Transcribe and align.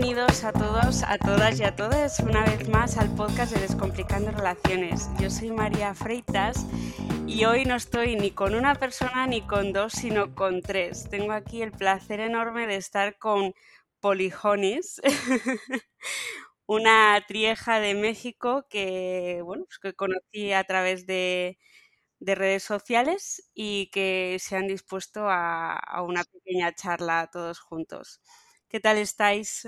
bienvenidos 0.00 0.44
a 0.44 0.52
todos, 0.52 1.02
a 1.02 1.18
todas 1.18 1.58
y 1.58 1.64
a 1.64 1.74
todos 1.74 2.20
una 2.20 2.44
vez 2.44 2.68
más 2.68 2.98
al 2.98 3.12
podcast 3.16 3.52
de 3.52 3.60
Descomplicando 3.62 4.30
Relaciones. 4.30 5.08
Yo 5.18 5.28
soy 5.28 5.50
María 5.50 5.92
Freitas 5.92 6.66
y 7.26 7.44
hoy 7.46 7.64
no 7.64 7.74
estoy 7.74 8.14
ni 8.14 8.30
con 8.30 8.54
una 8.54 8.76
persona 8.76 9.26
ni 9.26 9.42
con 9.42 9.72
dos, 9.72 9.92
sino 9.94 10.36
con 10.36 10.62
tres. 10.62 11.08
Tengo 11.10 11.32
aquí 11.32 11.62
el 11.62 11.72
placer 11.72 12.20
enorme 12.20 12.68
de 12.68 12.76
estar 12.76 13.18
con 13.18 13.54
Polijonis, 13.98 15.02
una 16.66 17.20
trieja 17.26 17.80
de 17.80 17.94
México 17.94 18.68
que, 18.70 19.40
bueno, 19.42 19.64
pues 19.64 19.80
que 19.80 19.94
conocí 19.94 20.52
a 20.52 20.62
través 20.62 21.06
de, 21.06 21.58
redes 22.20 22.62
sociales 22.62 23.50
y 23.52 23.90
que 23.90 24.36
se 24.38 24.54
han 24.56 24.68
dispuesto 24.68 25.28
a 25.28 26.02
una 26.06 26.22
pequeña 26.22 26.72
charla 26.72 27.30
todos 27.32 27.58
juntos. 27.58 28.20
¿Qué 28.68 28.80
tal 28.80 28.98
estáis? 28.98 29.66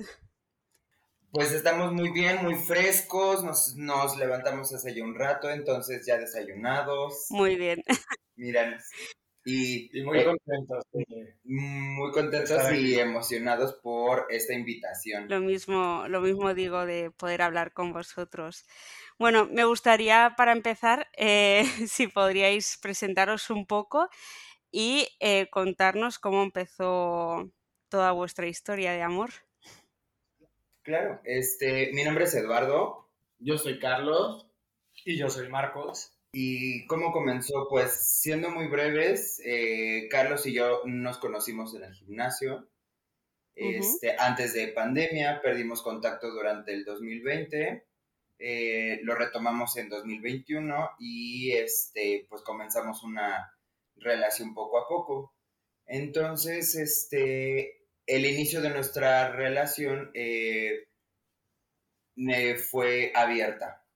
Pues 1.30 1.52
estamos 1.52 1.90
muy 1.92 2.10
bien, 2.10 2.42
muy 2.42 2.54
frescos, 2.54 3.42
nos, 3.42 4.16
levantamos 4.18 4.74
hace 4.74 4.94
ya 4.94 5.02
un 5.02 5.14
rato, 5.14 5.48
entonces 5.48 6.04
ya 6.04 6.18
desayunados. 6.18 7.26
Muy 7.30 7.56
bien. 7.56 7.82
Miren, 8.36 8.76
y, 9.46 9.88
muy 10.04 10.18
eh, 10.18 10.24
contentos. 10.24 10.84
muy 11.44 12.10
contentos 12.10 12.72
y 12.74 12.98
emocionados 12.98 13.72
por 13.82 14.26
esta 14.28 14.52
invitación. 14.52 15.30
Lo 15.30 15.40
mismo, 15.40 16.04
lo 16.08 16.20
mismo 16.20 16.52
digo 16.52 16.84
de 16.84 17.10
poder 17.10 17.40
hablar 17.40 17.72
con 17.72 17.94
vosotros. 17.94 18.66
Bueno, 19.18 19.46
me 19.46 19.64
gustaría 19.64 20.34
para 20.36 20.52
empezar, 20.52 21.08
eh, 21.16 21.64
si 21.86 22.06
podríais 22.06 22.76
presentaros 22.82 23.48
un 23.48 23.64
poco 23.66 24.10
y 24.70 25.08
eh, 25.20 25.48
contarnos 25.50 26.18
cómo 26.18 26.42
empezó 26.42 27.50
toda 27.90 28.12
vuestra 28.12 28.46
historia 28.46 28.92
de 28.92 29.02
amor. 29.02 29.30
Claro, 30.82 31.20
este, 31.24 31.90
mi 31.92 32.04
nombre 32.04 32.24
es 32.24 32.34
Eduardo. 32.34 33.06
Yo 33.38 33.58
soy 33.58 33.78
Carlos. 33.78 34.46
Y 35.04 35.18
yo 35.18 35.28
soy 35.28 35.48
Marcos. 35.48 36.12
¿Y 36.32 36.86
cómo 36.86 37.12
comenzó? 37.12 37.66
Pues 37.68 37.92
siendo 37.92 38.50
muy 38.50 38.68
breves, 38.68 39.42
eh, 39.44 40.08
Carlos 40.10 40.46
y 40.46 40.54
yo 40.54 40.82
nos 40.84 41.18
conocimos 41.18 41.74
en 41.74 41.84
el 41.84 41.94
gimnasio. 41.94 42.68
Este, 43.54 44.16
Antes 44.18 44.54
de 44.54 44.68
pandemia, 44.68 45.42
perdimos 45.42 45.82
contacto 45.82 46.30
durante 46.30 46.72
el 46.72 46.84
2020. 46.84 47.84
Eh, 48.38 49.00
lo 49.02 49.14
retomamos 49.16 49.76
en 49.76 49.90
2021 49.90 50.90
y 50.98 51.52
este, 51.52 52.26
pues 52.28 52.42
comenzamos 52.42 53.02
una 53.02 53.54
relación 53.96 54.54
poco 54.54 54.78
a 54.78 54.88
poco. 54.88 55.34
Entonces, 55.86 56.74
este, 56.76 57.79
el 58.10 58.26
inicio 58.26 58.60
de 58.60 58.70
nuestra 58.70 59.30
relación 59.30 60.10
eh, 60.14 60.86
fue 62.70 63.12
abierta. 63.14 63.86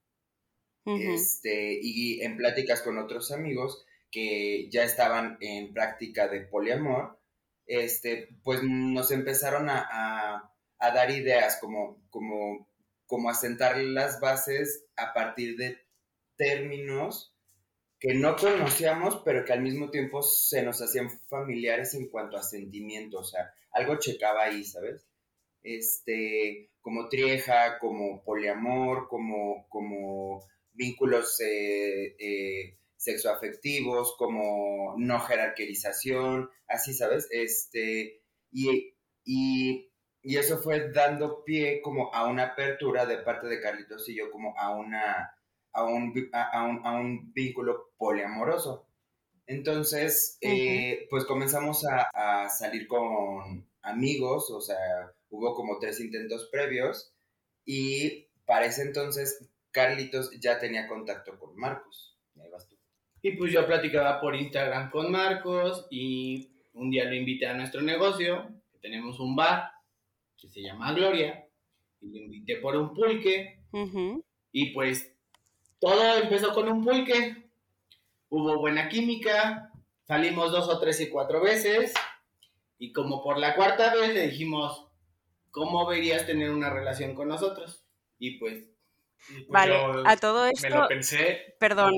este, 0.86 1.80
y 1.82 2.20
en 2.22 2.36
pláticas 2.36 2.82
con 2.82 2.98
otros 2.98 3.32
amigos 3.32 3.84
que 4.10 4.68
ya 4.70 4.84
estaban 4.84 5.36
en 5.40 5.72
práctica 5.72 6.28
de 6.28 6.42
poliamor, 6.42 7.18
este, 7.66 8.28
pues 8.44 8.60
nos 8.62 9.10
empezaron 9.10 9.68
a, 9.68 10.50
dar 10.78 11.10
ideas 11.10 11.58
como, 11.60 12.06
como, 12.10 12.68
como 13.06 13.30
a 13.30 13.34
sentar 13.34 13.78
las 13.78 14.20
bases 14.20 14.84
a 14.96 15.14
partir 15.14 15.56
de 15.56 15.78
términos 16.36 17.34
que 17.98 18.14
no 18.14 18.36
conocíamos, 18.36 19.22
pero 19.24 19.44
que 19.46 19.54
al 19.54 19.62
mismo 19.62 19.90
tiempo 19.90 20.22
se 20.22 20.62
nos 20.62 20.80
hacían 20.82 21.08
familiares 21.26 21.94
en 21.94 22.08
cuanto 22.08 22.36
a 22.36 22.42
sentimientos, 22.42 23.28
o 23.28 23.30
sea, 23.30 23.54
algo 23.74 23.98
checaba 23.98 24.44
ahí, 24.44 24.64
¿sabes? 24.64 25.06
Este, 25.62 26.70
como 26.80 27.08
trieja, 27.08 27.78
como 27.78 28.22
poliamor, 28.24 29.08
como, 29.08 29.66
como 29.68 30.42
vínculos 30.72 31.40
eh, 31.40 32.16
eh, 32.18 32.78
sexoafectivos, 32.96 34.16
como 34.16 34.94
no 34.98 35.20
jerarquización, 35.20 36.50
así, 36.68 36.94
¿sabes? 36.94 37.28
Este, 37.30 38.22
y, 38.50 38.94
y, 39.24 39.90
y 40.22 40.36
eso 40.36 40.58
fue 40.58 40.90
dando 40.92 41.44
pie 41.44 41.80
como 41.82 42.14
a 42.14 42.26
una 42.26 42.44
apertura 42.44 43.06
de 43.06 43.18
parte 43.18 43.46
de 43.46 43.60
Carlitos 43.60 44.08
y 44.08 44.16
yo, 44.16 44.30
como 44.30 44.58
a 44.58 44.74
una 44.74 45.34
a 45.74 45.84
un, 45.84 46.12
a, 46.32 46.94
un, 46.96 47.32
vínculo 47.32 47.90
poliamoroso. 47.98 48.86
Entonces, 49.46 50.38
eh, 50.40 51.06
pues 51.10 51.24
comenzamos 51.24 51.84
a, 51.84 52.48
salir 52.48 52.86
con 52.86 53.68
amigos, 53.82 54.50
o 54.50 54.60
sea, 54.60 55.12
hubo 55.28 55.54
como 55.54 55.78
tres 55.78 56.00
intentos 56.00 56.48
previos 56.50 57.12
y 57.64 58.28
para 58.46 58.66
ese 58.66 58.82
entonces 58.82 59.50
Carlitos 59.70 60.30
ya 60.40 60.58
tenía 60.58 60.86
contacto 60.86 61.38
con 61.38 61.56
Marcos. 61.56 62.16
ahí 62.40 62.48
vas 62.50 62.68
tú. 62.68 62.76
Y 63.22 63.32
pues 63.32 63.52
yo 63.52 63.66
platicaba 63.66 64.20
por 64.20 64.36
Instagram 64.36 64.90
con 64.90 65.10
Marcos 65.10 65.86
y 65.90 66.54
un 66.74 66.90
día 66.90 67.04
lo 67.04 67.14
invité 67.14 67.46
a 67.46 67.54
nuestro 67.54 67.80
negocio, 67.82 68.48
que 68.70 68.78
tenemos 68.78 69.18
un 69.20 69.34
bar 69.34 69.70
que 70.36 70.48
se 70.48 70.60
llama 70.62 70.92
Gloria, 70.92 71.48
y 72.00 72.10
lo 72.10 72.18
invité 72.18 72.56
por 72.56 72.76
un 72.76 72.92
pulque. 72.94 73.60
Y 74.52 74.72
pues 74.72 75.16
todo 75.78 76.16
empezó 76.18 76.52
con 76.52 76.68
un 76.68 76.84
pulque. 76.84 77.43
Hubo 78.28 78.58
buena 78.58 78.88
química. 78.88 79.70
Salimos 80.02 80.52
dos 80.52 80.68
o 80.68 80.78
tres 80.78 81.00
y 81.00 81.08
cuatro 81.08 81.40
veces. 81.40 81.94
Y 82.78 82.92
como 82.92 83.22
por 83.22 83.38
la 83.38 83.54
cuarta 83.54 83.94
vez 83.94 84.12
le 84.12 84.28
dijimos, 84.28 84.88
¿cómo 85.50 85.86
verías 85.86 86.26
tener 86.26 86.50
una 86.50 86.70
relación 86.70 87.14
con 87.14 87.28
nosotros? 87.28 87.84
Y 88.18 88.38
pues... 88.38 88.64
pues 89.26 89.48
vale, 89.48 89.80
a 90.04 90.16
todo 90.16 90.46
esto... 90.46 90.68
Me 90.68 90.74
lo 90.74 90.88
pensé. 90.88 91.56
Perdón. 91.58 91.92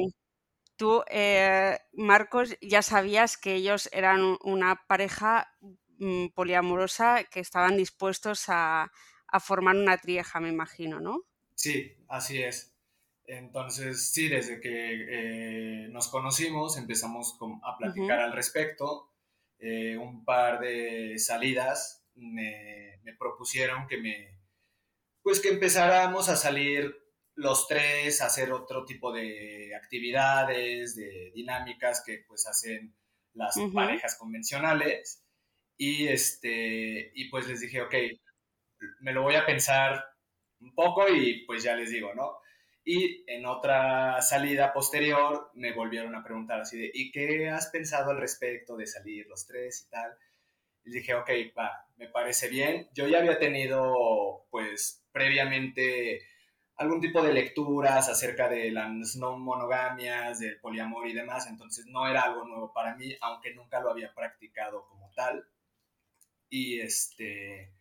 Tú, 0.77 1.03
eh, 1.09 1.79
Marcos, 1.95 2.57
ya 2.61 2.83
sabías 2.83 3.39
que 3.39 3.55
ellos 3.55 3.89
eran 3.93 4.37
una 4.43 4.83
pareja 4.87 5.51
mm, 5.99 6.29
poliamorosa 6.35 7.25
que 7.25 7.41
estaban 7.41 7.79
dispuestos 7.79 8.45
a, 8.49 8.93
a 9.29 9.41
formar 9.41 9.77
una 9.77 9.97
trieja, 9.97 10.39
me 10.39 10.51
imagino, 10.51 11.01
¿no? 11.01 11.23
Sí, 11.55 11.97
así 12.09 12.43
es. 12.43 12.76
Entonces, 13.29 14.13
sí, 14.13 14.29
desde 14.29 14.61
que 14.61 15.85
eh, 15.85 15.89
nos 15.89 16.09
conocimos 16.09 16.77
empezamos 16.77 17.39
a 17.63 17.77
platicar 17.77 18.21
al 18.21 18.33
respecto. 18.33 19.13
Eh, 19.59 19.97
un 19.97 20.25
par 20.25 20.61
de 20.61 21.19
salidas 21.19 22.05
me, 22.15 23.01
propusieron 23.19 23.87
que 23.89 23.97
me, 23.99 24.39
pues 25.23 25.41
que 25.41 25.49
empezáramos 25.49 26.29
a 26.29 26.37
salir 26.37 26.95
los 27.35 27.67
tres, 27.67 28.21
a 28.21 28.27
hacer 28.27 28.53
otro 28.53 28.85
tipo 28.85 29.13
de 29.13 29.75
actividades, 29.75 30.95
de 30.95 31.33
dinámicas 31.35 32.03
que 32.05 32.25
pues 32.29 32.47
hacen 32.47 32.95
las 33.35 33.59
parejas 33.75 34.17
convencionales. 34.17 35.25
Y, 35.79 36.09
este, 36.09 37.13
y 37.15 37.29
pues 37.29 37.47
les 37.49 37.61
dije, 37.61 37.83
ok, 37.83 37.95
me 39.01 39.13
lo 39.13 39.23
voy 39.23 39.35
a 39.35 39.45
pensar 39.45 40.05
un 40.61 40.75
poco 40.75 41.09
y 41.09 41.45
pues 41.47 41.63
ya 41.63 41.75
les 41.75 41.91
digo, 41.91 42.15
¿no? 42.15 42.39
Y 42.89 43.25
en 43.27 43.47
otra 43.47 44.23
salida 44.23 44.73
posterior 44.73 45.51
me 45.55 45.73
volvieron 45.73 46.15
a 46.15 46.23
preguntar 46.23 46.61
así 46.61 46.79
de, 46.79 46.89
¿y 46.95 47.11
qué 47.11 47.49
has 47.49 47.67
pensado 47.67 48.13
al 48.13 48.19
respecto 48.19 48.77
de 48.77 48.87
salir 48.87 49.27
los 49.27 49.45
tres 49.45 49.83
y 49.83 49.91
tal? 49.91 50.17
Y 50.85 50.93
dije, 50.93 51.15
ok, 51.15 51.29
va, 51.59 51.85
me 51.97 52.09
parece 52.09 52.49
bien. 52.49 52.89
Yo 52.95 53.09
ya 53.09 53.19
había 53.19 53.41
tenido, 53.41 54.47
pues, 54.51 55.05
previamente 55.11 56.23
algún 56.77 57.01
tipo 57.01 57.23
de 57.23 57.33
lecturas 57.33 58.09
acerca 58.09 58.49
de 58.49 58.71
las 58.71 59.17
no 59.17 59.37
monogamias, 59.37 60.39
del 60.39 60.61
poliamor 60.61 61.09
y 61.09 61.13
demás, 61.13 61.49
entonces 61.49 61.87
no 61.87 62.07
era 62.07 62.23
algo 62.23 62.45
nuevo 62.45 62.73
para 62.73 62.95
mí, 62.95 63.17
aunque 63.21 63.53
nunca 63.53 63.81
lo 63.81 63.91
había 63.91 64.15
practicado 64.15 64.87
como 64.87 65.11
tal. 65.17 65.45
Y 66.49 66.79
este, 66.79 67.73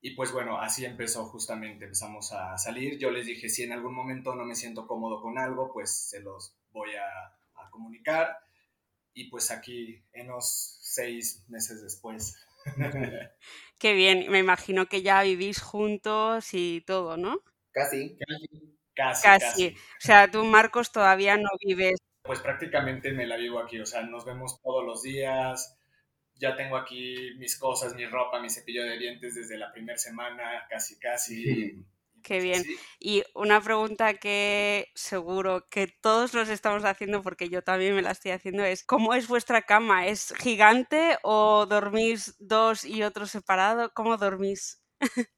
y 0.00 0.14
pues 0.14 0.32
bueno, 0.32 0.60
así 0.60 0.84
empezó 0.84 1.26
justamente, 1.26 1.84
empezamos 1.84 2.32
a 2.32 2.56
salir. 2.56 2.98
Yo 2.98 3.10
les 3.10 3.26
dije, 3.26 3.48
si 3.48 3.64
en 3.64 3.72
algún 3.72 3.94
momento 3.94 4.34
no 4.34 4.44
me 4.44 4.54
siento 4.54 4.86
cómodo 4.86 5.20
con 5.20 5.38
algo, 5.38 5.72
pues 5.72 5.90
se 5.90 6.20
los 6.20 6.54
voy 6.70 6.90
a, 6.94 7.34
comunicar. 7.70 8.36
Y 9.14 9.30
pues 9.30 9.52
aquí, 9.52 10.02
en 10.12 10.30
unos 10.30 10.78
seis 10.80 11.44
meses 11.48 11.80
después. 11.80 12.36
Qué 13.78 13.92
bien, 13.92 14.30
me 14.30 14.38
imagino 14.38 14.86
que 14.86 15.02
ya 15.02 15.22
vivís 15.22 15.60
juntos 15.60 16.48
y 16.54 16.82
todo, 16.86 17.16
¿no? 17.16 17.40
Casi. 17.70 18.16
Casi, 18.18 19.22
casi. 19.22 19.22
casi. 19.22 19.66
O 19.68 20.00
sea, 20.00 20.28
tú, 20.28 20.44
Marcos, 20.44 20.90
todavía 20.90 21.36
no 21.36 21.48
vives. 21.64 22.00
Pues 22.22 22.40
prácticamente 22.40 23.12
me 23.12 23.26
la 23.26 23.36
vivo 23.36 23.60
aquí, 23.60 23.78
o 23.78 23.86
sea, 23.86 24.02
nos 24.02 24.24
vemos 24.24 24.60
todos 24.60 24.84
los 24.84 25.02
días 25.02 25.77
ya 26.38 26.56
tengo 26.56 26.76
aquí 26.76 27.34
mis 27.38 27.58
cosas, 27.58 27.94
mi 27.94 28.06
ropa, 28.06 28.40
mi 28.40 28.50
cepillo 28.50 28.84
de 28.84 28.98
dientes 28.98 29.34
desde 29.34 29.58
la 29.58 29.72
primera 29.72 29.98
semana, 29.98 30.66
casi, 30.68 30.98
casi. 30.98 31.84
Qué 32.22 32.40
bien. 32.40 32.64
Y 32.98 33.22
una 33.34 33.60
pregunta 33.60 34.14
que 34.14 34.88
seguro 34.94 35.68
que 35.70 35.86
todos 35.86 36.34
nos 36.34 36.48
estamos 36.48 36.84
haciendo, 36.84 37.22
porque 37.22 37.48
yo 37.48 37.62
también 37.62 37.94
me 37.94 38.02
la 38.02 38.12
estoy 38.12 38.32
haciendo, 38.32 38.64
es 38.64 38.84
¿cómo 38.84 39.14
es 39.14 39.28
vuestra 39.28 39.62
cama? 39.62 40.06
¿Es 40.06 40.34
gigante 40.36 41.18
o 41.22 41.66
dormís 41.66 42.34
dos 42.38 42.84
y 42.84 43.02
otro 43.02 43.26
separado? 43.26 43.92
¿Cómo 43.94 44.16
dormís? 44.16 44.82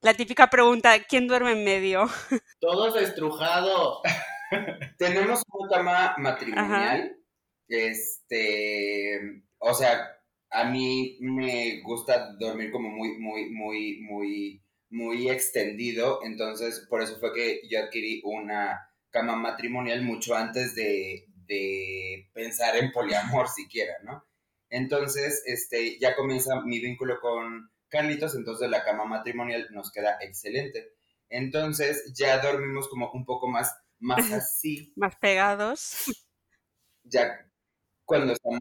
La 0.00 0.12
típica 0.12 0.50
pregunta, 0.50 1.02
¿quién 1.08 1.26
duerme 1.26 1.52
en 1.52 1.64
medio? 1.64 2.04
Todos 2.60 3.00
estrujados. 3.00 4.02
Tenemos 4.98 5.42
una 5.48 5.74
cama 5.74 6.14
matrimonial. 6.18 7.16
Este, 7.68 9.42
o 9.58 9.72
sea, 9.72 10.14
a 10.54 10.64
mí 10.64 11.18
me 11.20 11.80
gusta 11.82 12.32
dormir 12.38 12.70
como 12.70 12.88
muy, 12.88 13.18
muy, 13.18 13.50
muy, 13.50 14.00
muy, 14.02 14.62
muy 14.88 15.28
extendido. 15.28 16.20
Entonces, 16.22 16.86
por 16.88 17.02
eso 17.02 17.18
fue 17.18 17.34
que 17.34 17.60
yo 17.68 17.80
adquirí 17.80 18.22
una 18.24 18.80
cama 19.10 19.34
matrimonial 19.34 20.02
mucho 20.02 20.36
antes 20.36 20.76
de, 20.76 21.26
de 21.46 22.30
pensar 22.32 22.76
en 22.76 22.92
poliamor 22.92 23.48
siquiera, 23.48 23.94
¿no? 24.04 24.24
Entonces, 24.70 25.42
este, 25.46 25.98
ya 25.98 26.14
comienza 26.14 26.60
mi 26.64 26.78
vínculo 26.80 27.20
con 27.20 27.70
Carlitos, 27.88 28.36
entonces 28.36 28.70
la 28.70 28.84
cama 28.84 29.04
matrimonial 29.04 29.68
nos 29.72 29.90
queda 29.90 30.18
excelente. 30.20 30.92
Entonces, 31.28 32.12
ya 32.16 32.38
dormimos 32.38 32.88
como 32.88 33.10
un 33.12 33.24
poco 33.24 33.48
más, 33.48 33.74
más 33.98 34.32
así. 34.32 34.92
más 34.96 35.16
pegados. 35.16 36.04
Ya 37.06 37.38
cuando 38.06 38.32
estamos 38.32 38.60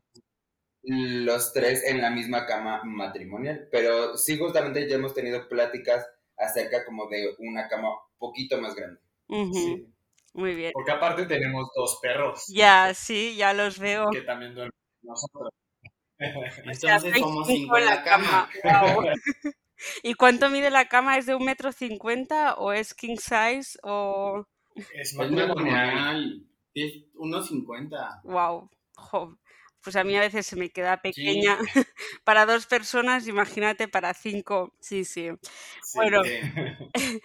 los 0.84 1.54
tres 1.54 1.84
en 1.86 2.02
la 2.02 2.10
misma 2.10 2.46
cama 2.46 2.82
matrimonial. 2.84 3.68
Pero 3.72 4.18
sí, 4.18 4.38
justamente 4.38 4.88
ya 4.88 4.96
hemos 4.96 5.14
tenido 5.14 5.48
pláticas 5.48 6.06
acerca 6.38 6.86
como 6.86 7.08
de 7.10 7.36
una 7.40 7.68
cama 7.68 7.90
poquito 8.18 8.60
más 8.60 8.76
grande. 8.76 9.00
Muy 9.28 10.56
bien. 10.56 10.72
Porque 10.74 10.92
aparte 10.92 11.26
tenemos 11.26 11.70
dos 11.76 12.00
perros. 12.02 12.44
Ya, 12.48 12.94
sí, 12.94 13.36
ya 13.36 13.54
los 13.54 13.80
veo. 13.80 14.10
Que 14.12 14.22
también 14.22 14.54
duermen 14.54 14.74
nosotros. 15.02 15.52
Entonces 16.18 17.20
somos 17.20 17.48
cinco 17.48 17.78
en 17.78 17.86
la 17.86 18.04
cama. 18.04 18.50
¿Y 20.04 20.14
cuánto 20.14 20.50
mide 20.50 20.70
la 20.70 20.88
cama? 20.88 21.18
¿Es 21.18 21.26
de 21.26 21.36
un 21.36 21.44
metro 21.44 21.72
cincuenta 21.72 22.56
o 22.56 22.72
es 22.72 22.94
king 22.94 23.18
size 23.18 23.78
o...? 23.84 24.46
Es 24.94 25.14
matrimonial. 25.16 26.42
Es 26.74 27.04
unos 27.16 27.48
cincuenta. 27.48 28.22
Wow 28.24 28.70
pues 29.84 29.96
a 29.96 30.04
mí 30.04 30.16
a 30.16 30.22
veces 30.22 30.46
se 30.48 30.56
me 30.56 30.70
queda 30.72 31.02
pequeña 31.02 31.58
para 32.24 32.46
dos 32.46 32.68
personas, 32.68 33.28
imagínate 33.28 33.88
para 33.88 34.14
cinco. 34.14 34.74
Sí, 34.80 35.06
sí. 35.06 35.30
bueno, 35.94 36.22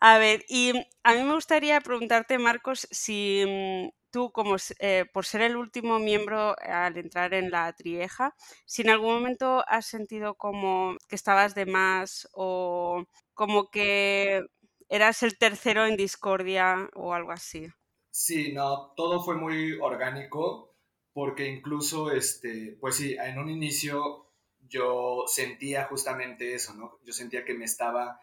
a 0.00 0.18
ver, 0.18 0.44
y 0.48 0.72
a 1.04 1.14
mí 1.14 1.22
me 1.22 1.34
gustaría 1.34 1.80
preguntarte, 1.80 2.38
Marcos, 2.38 2.88
si 2.90 3.44
mm, 3.46 3.88
tú, 4.10 4.32
como 4.32 4.56
eh, 4.80 5.06
por 5.12 5.26
ser 5.26 5.42
el 5.42 5.56
último 5.56 5.98
miembro 5.98 6.56
al 6.60 6.96
entrar 6.98 7.34
en 7.34 7.50
la 7.50 7.72
trieja, 7.74 8.34
si 8.66 8.82
en 8.82 8.90
algún 8.90 9.14
momento 9.14 9.64
has 9.68 9.86
sentido 9.86 10.34
como 10.36 10.96
que 11.08 11.16
estabas 11.16 11.54
de 11.54 11.66
más 11.66 12.28
o 12.32 13.04
como 13.34 13.70
que 13.70 14.42
eras 14.88 15.22
el 15.22 15.38
tercero 15.38 15.86
en 15.86 15.96
discordia 15.96 16.88
o 16.94 17.12
algo 17.14 17.32
así. 17.32 17.68
Sí, 18.10 18.52
no, 18.52 18.92
todo 18.96 19.22
fue 19.22 19.36
muy 19.36 19.74
orgánico 19.80 20.75
porque 21.16 21.48
incluso, 21.48 22.12
este, 22.12 22.76
pues 22.78 22.96
sí, 22.96 23.16
en 23.18 23.38
un 23.38 23.48
inicio 23.48 24.34
yo 24.68 25.24
sentía 25.26 25.84
justamente 25.84 26.52
eso, 26.52 26.74
¿no? 26.74 26.98
Yo 27.06 27.14
sentía 27.14 27.42
que 27.42 27.54
me 27.54 27.64
estaba 27.64 28.20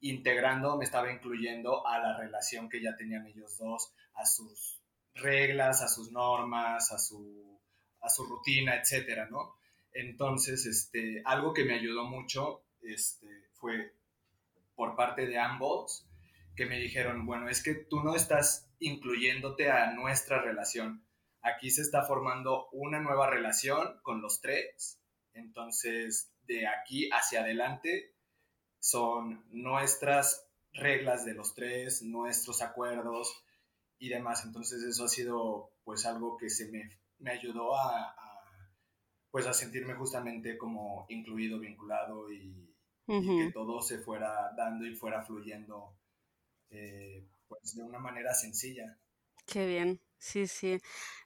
integrando, 0.00 0.78
me 0.78 0.86
estaba 0.86 1.12
incluyendo 1.12 1.86
a 1.86 1.98
la 1.98 2.16
relación 2.16 2.70
que 2.70 2.82
ya 2.82 2.96
tenían 2.96 3.26
ellos 3.26 3.58
dos, 3.58 3.92
a 4.14 4.24
sus 4.24 4.80
reglas, 5.14 5.82
a 5.82 5.88
sus 5.88 6.10
normas, 6.10 6.90
a 6.90 6.98
su, 6.98 7.60
a 8.00 8.08
su 8.08 8.24
rutina, 8.24 8.76
etcétera, 8.76 9.28
¿no? 9.30 9.54
Entonces, 9.92 10.64
este, 10.64 11.20
algo 11.26 11.52
que 11.52 11.66
me 11.66 11.74
ayudó 11.74 12.04
mucho 12.04 12.64
este, 12.80 13.28
fue 13.52 13.92
por 14.74 14.96
parte 14.96 15.26
de 15.26 15.36
ambos 15.36 16.08
que 16.56 16.64
me 16.64 16.78
dijeron, 16.78 17.26
bueno, 17.26 17.50
es 17.50 17.62
que 17.62 17.74
tú 17.74 18.02
no 18.02 18.16
estás 18.16 18.70
incluyéndote 18.78 19.70
a 19.70 19.92
nuestra 19.92 20.40
relación, 20.40 21.04
Aquí 21.42 21.70
se 21.70 21.82
está 21.82 22.04
formando 22.04 22.68
una 22.70 23.00
nueva 23.00 23.28
relación 23.28 24.00
con 24.02 24.22
los 24.22 24.40
tres. 24.40 25.00
Entonces, 25.34 26.32
de 26.44 26.66
aquí 26.66 27.10
hacia 27.10 27.40
adelante 27.40 28.14
son 28.78 29.44
nuestras 29.50 30.46
reglas 30.72 31.24
de 31.24 31.34
los 31.34 31.54
tres, 31.54 32.02
nuestros 32.02 32.62
acuerdos 32.62 33.44
y 33.98 34.08
demás. 34.08 34.44
Entonces, 34.44 34.82
eso 34.82 35.04
ha 35.04 35.08
sido 35.08 35.72
pues 35.84 36.06
algo 36.06 36.36
que 36.36 36.48
se 36.48 36.70
me, 36.70 36.88
me 37.18 37.32
ayudó 37.32 37.74
a, 37.76 38.14
pues 39.32 39.46
a 39.46 39.52
sentirme 39.52 39.94
justamente 39.94 40.58
como 40.58 41.06
incluido, 41.08 41.58
vinculado 41.58 42.30
y, 42.30 42.68
que 43.06 43.50
todo 43.52 43.82
se 43.82 43.98
fuera 43.98 44.52
dando 44.56 44.86
y 44.86 44.94
fuera 44.94 45.22
fluyendo 45.22 45.98
eh, 46.70 47.28
pues 47.48 47.74
de 47.74 47.82
una 47.82 47.98
manera 47.98 48.32
sencilla. 48.32 48.98
Qué 49.46 49.66
bien. 49.66 50.00
Sí, 50.24 50.46
sí. 50.46 50.78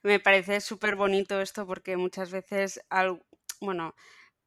Me 0.02 0.20
parece 0.20 0.60
súper 0.62 0.96
bonito 0.96 1.38
esto 1.42 1.66
porque 1.66 1.98
muchas 1.98 2.30
veces, 2.30 2.80
bueno, 3.60 3.94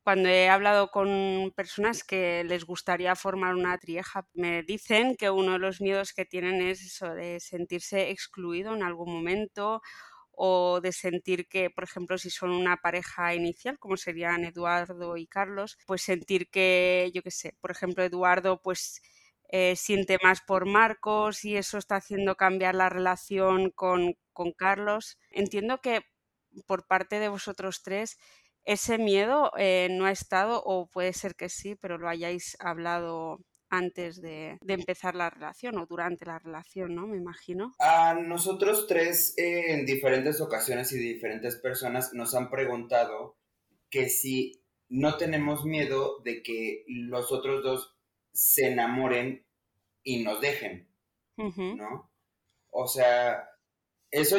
cuando 0.04 0.30
he 0.30 0.50
hablado 0.50 0.90
con 0.92 1.52
personas 1.58 2.04
que 2.06 2.46
les 2.46 2.64
gustaría 2.66 3.16
formar 3.18 3.56
una 3.56 3.78
trieja, 3.80 4.28
me 4.34 4.64
dicen 4.64 5.18
que 5.18 5.30
uno 5.32 5.54
de 5.54 5.60
los 5.60 5.82
miedos 5.82 6.14
que 6.14 6.26
tienen 6.26 6.62
es 6.62 6.82
eso 6.86 7.14
de 7.16 7.42
sentirse 7.42 8.12
excluido 8.12 8.76
en 8.76 8.84
algún 8.84 9.14
momento 9.14 9.82
o 10.32 10.82
de 10.82 10.94
sentir 10.94 11.48
que, 11.50 11.70
por 11.70 11.84
ejemplo, 11.86 12.18
si 12.18 12.30
son 12.32 12.52
una 12.52 12.78
pareja 12.78 13.36
inicial, 13.36 13.80
como 13.80 13.98
serían 13.98 14.46
Eduardo 14.46 15.18
y 15.18 15.28
Carlos, 15.28 15.78
pues 15.88 16.02
sentir 16.04 16.50
que, 16.50 17.12
yo 17.14 17.22
qué 17.24 17.32
sé, 17.32 17.56
por 17.62 17.72
ejemplo, 17.72 18.04
Eduardo 18.04 18.62
pues 18.64 19.02
eh, 19.52 19.76
siente 19.76 20.18
más 20.24 20.42
por 20.42 20.68
Marcos 20.68 21.44
y 21.44 21.58
eso 21.58 21.80
está 21.80 21.96
haciendo 21.96 22.36
cambiar 22.36 22.76
la 22.76 22.90
relación 22.90 23.72
con, 23.72 24.16
Carlos. 24.56 25.18
Entiendo 25.32 25.82
que 25.82 26.02
por 26.66 26.88
parte 26.88 27.20
de 27.20 27.28
vosotros 27.28 27.82
tres 27.84 28.18
ese 28.64 28.98
miedo 28.98 29.52
eh, 29.58 29.90
no 29.92 30.06
ha 30.06 30.12
estado, 30.12 30.62
o 30.64 30.88
puede 30.88 31.12
ser 31.12 31.36
que 31.36 31.50
sí, 31.50 31.76
pero 31.76 31.98
lo 31.98 32.08
hayáis 32.08 32.56
hablado 32.60 33.40
antes 33.70 34.22
de, 34.22 34.58
empezar 34.68 35.16
la 35.16 35.30
relación 35.30 35.78
o 35.78 35.86
durante 35.86 36.26
la 36.26 36.40
relación, 36.40 36.96
¿no? 36.96 37.08
Me 37.08 37.18
imagino. 37.18 37.74
A 37.80 38.14
nosotros 38.14 38.88
tres 38.88 39.38
eh, 39.38 39.74
en 39.74 39.86
diferentes 39.86 40.40
ocasiones 40.42 40.92
y 40.94 41.00
diferentes 41.00 41.56
personas 41.58 42.14
nos 42.14 42.34
han 42.34 42.50
preguntado 42.50 43.38
que 43.90 44.10
si 44.10 44.64
no 44.88 45.18
tenemos 45.18 45.66
miedo 45.66 46.20
de 46.24 46.42
que 46.42 46.84
los 46.88 47.32
otros 47.32 47.64
dos 47.64 47.99
se 48.40 48.68
enamoren 48.68 49.46
y 50.02 50.24
nos 50.24 50.40
dejen, 50.40 50.88
¿no? 51.36 52.10
O 52.70 52.88
sea, 52.88 53.50
eso 54.12 54.38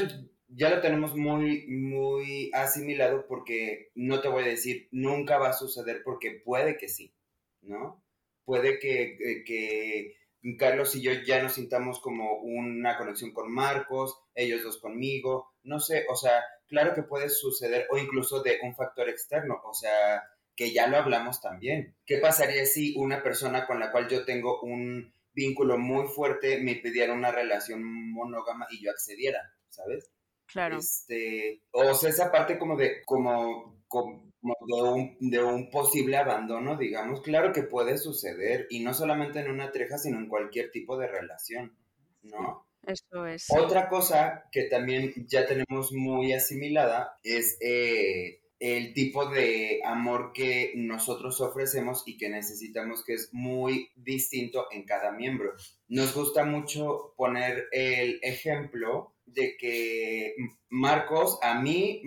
ya 0.49 0.71
lo 0.71 0.81
tenemos 0.81 1.15
muy, 1.15 1.67
muy 1.69 2.51
asimilado 2.55 3.27
porque 3.27 3.91
no 3.95 4.23
te 4.23 4.29
voy 4.29 4.45
a 4.45 4.49
decir, 4.49 4.89
nunca 4.91 5.39
va 5.39 5.51
a 5.51 5.53
suceder 5.53 6.01
porque 6.03 6.41
puede 6.43 6.79
que 6.79 6.89
sí, 6.89 7.15
¿no? 7.61 8.03
Puede 8.47 8.79
que, 8.79 9.45
que, 9.47 10.17
Carlos 10.59 10.97
y 10.97 11.03
yo 11.03 11.13
ya 11.27 11.43
nos 11.43 11.53
sintamos 11.53 12.01
como 12.01 12.39
una 12.39 12.97
conexión 12.97 13.33
con 13.33 13.53
Marcos, 13.53 14.19
ellos 14.35 14.63
dos 14.63 14.81
conmigo, 14.81 15.53
no 15.63 15.79
sé, 15.79 16.07
o 16.09 16.17
sea, 16.17 16.43
claro 16.69 16.95
que 16.95 17.03
puede 17.03 17.29
suceder 17.29 17.87
o 17.91 17.99
incluso 17.99 18.43
de 18.43 18.61
un 18.63 18.75
factor 18.75 19.11
externo, 19.11 19.61
o 19.63 19.75
sea, 19.75 20.23
que 20.61 20.75
ya 20.75 20.89
lo 20.89 20.99
hablamos 20.99 21.41
también. 21.41 21.97
¿Qué 22.05 22.19
pasaría 22.19 22.67
si 22.67 22.95
una 22.95 23.23
persona 23.23 23.67
con 23.67 23.81
la 23.81 23.91
cual 23.91 24.09
yo 24.11 24.27
tengo 24.27 24.61
un 24.61 25.11
vínculo 25.33 25.79
muy 25.79 26.07
fuerte 26.09 26.61
me 26.61 26.75
pidiera 26.75 27.15
una 27.15 27.33
relación 27.33 27.83
monógama 28.13 28.67
y 28.71 28.85
yo 28.85 28.91
accediera, 28.91 29.55
¿sabes? 29.71 30.11
Claro. 30.45 30.77
Este, 30.77 31.63
o 31.71 31.95
sea, 31.95 32.11
esa 32.11 32.31
parte 32.31 32.59
como 32.59 32.77
de, 32.77 33.03
como, 33.07 33.83
como 33.89 34.35
de, 34.43 34.83
un, 34.83 35.17
de 35.19 35.43
un 35.43 35.71
posible 35.71 36.19
abandono, 36.19 36.77
digamos, 36.77 37.23
claro 37.23 37.55
que 37.55 37.63
puede 37.63 37.97
suceder, 37.97 38.67
y 38.69 38.81
no 38.81 38.93
solamente 38.93 39.41
en 39.41 39.51
una 39.51 39.73
treja, 39.73 39.97
sino 39.97 40.19
en 40.19 40.29
cualquier 40.29 40.71
tipo 40.71 40.99
de 40.99 41.07
relación, 41.07 41.75
¿no? 42.21 42.67
Eso 42.87 43.25
es. 43.25 43.47
Otra 43.49 43.89
cosa 43.89 44.45
que 44.53 44.65
también 44.65 45.15
ya 45.27 45.47
tenemos 45.47 45.91
muy 45.93 46.35
asimilada 46.35 47.19
es 47.23 47.57
eh, 47.63 48.43
el 48.61 48.93
tipo 48.93 49.27
de 49.27 49.81
amor 49.87 50.33
que 50.35 50.73
nosotros 50.77 51.41
ofrecemos 51.41 52.03
y 52.07 52.19
que 52.19 52.29
necesitamos 52.29 53.03
que 53.03 53.15
es 53.15 53.31
muy 53.33 53.91
distinto 53.97 54.67
en 54.71 54.85
cada 54.85 55.13
miembro. 55.13 55.55
Nos 55.89 56.15
gusta 56.15 56.45
mucho 56.45 57.15
poner 57.17 57.69
el 57.73 58.21
ejemplo 58.23 59.15
de 59.25 59.57
que 59.57 60.35
Marcos 60.69 61.39
a 61.43 61.59
mí 61.59 62.03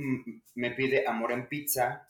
me 0.53 0.71
pide 0.71 1.07
amor 1.07 1.31
en 1.31 1.49
pizza 1.49 2.07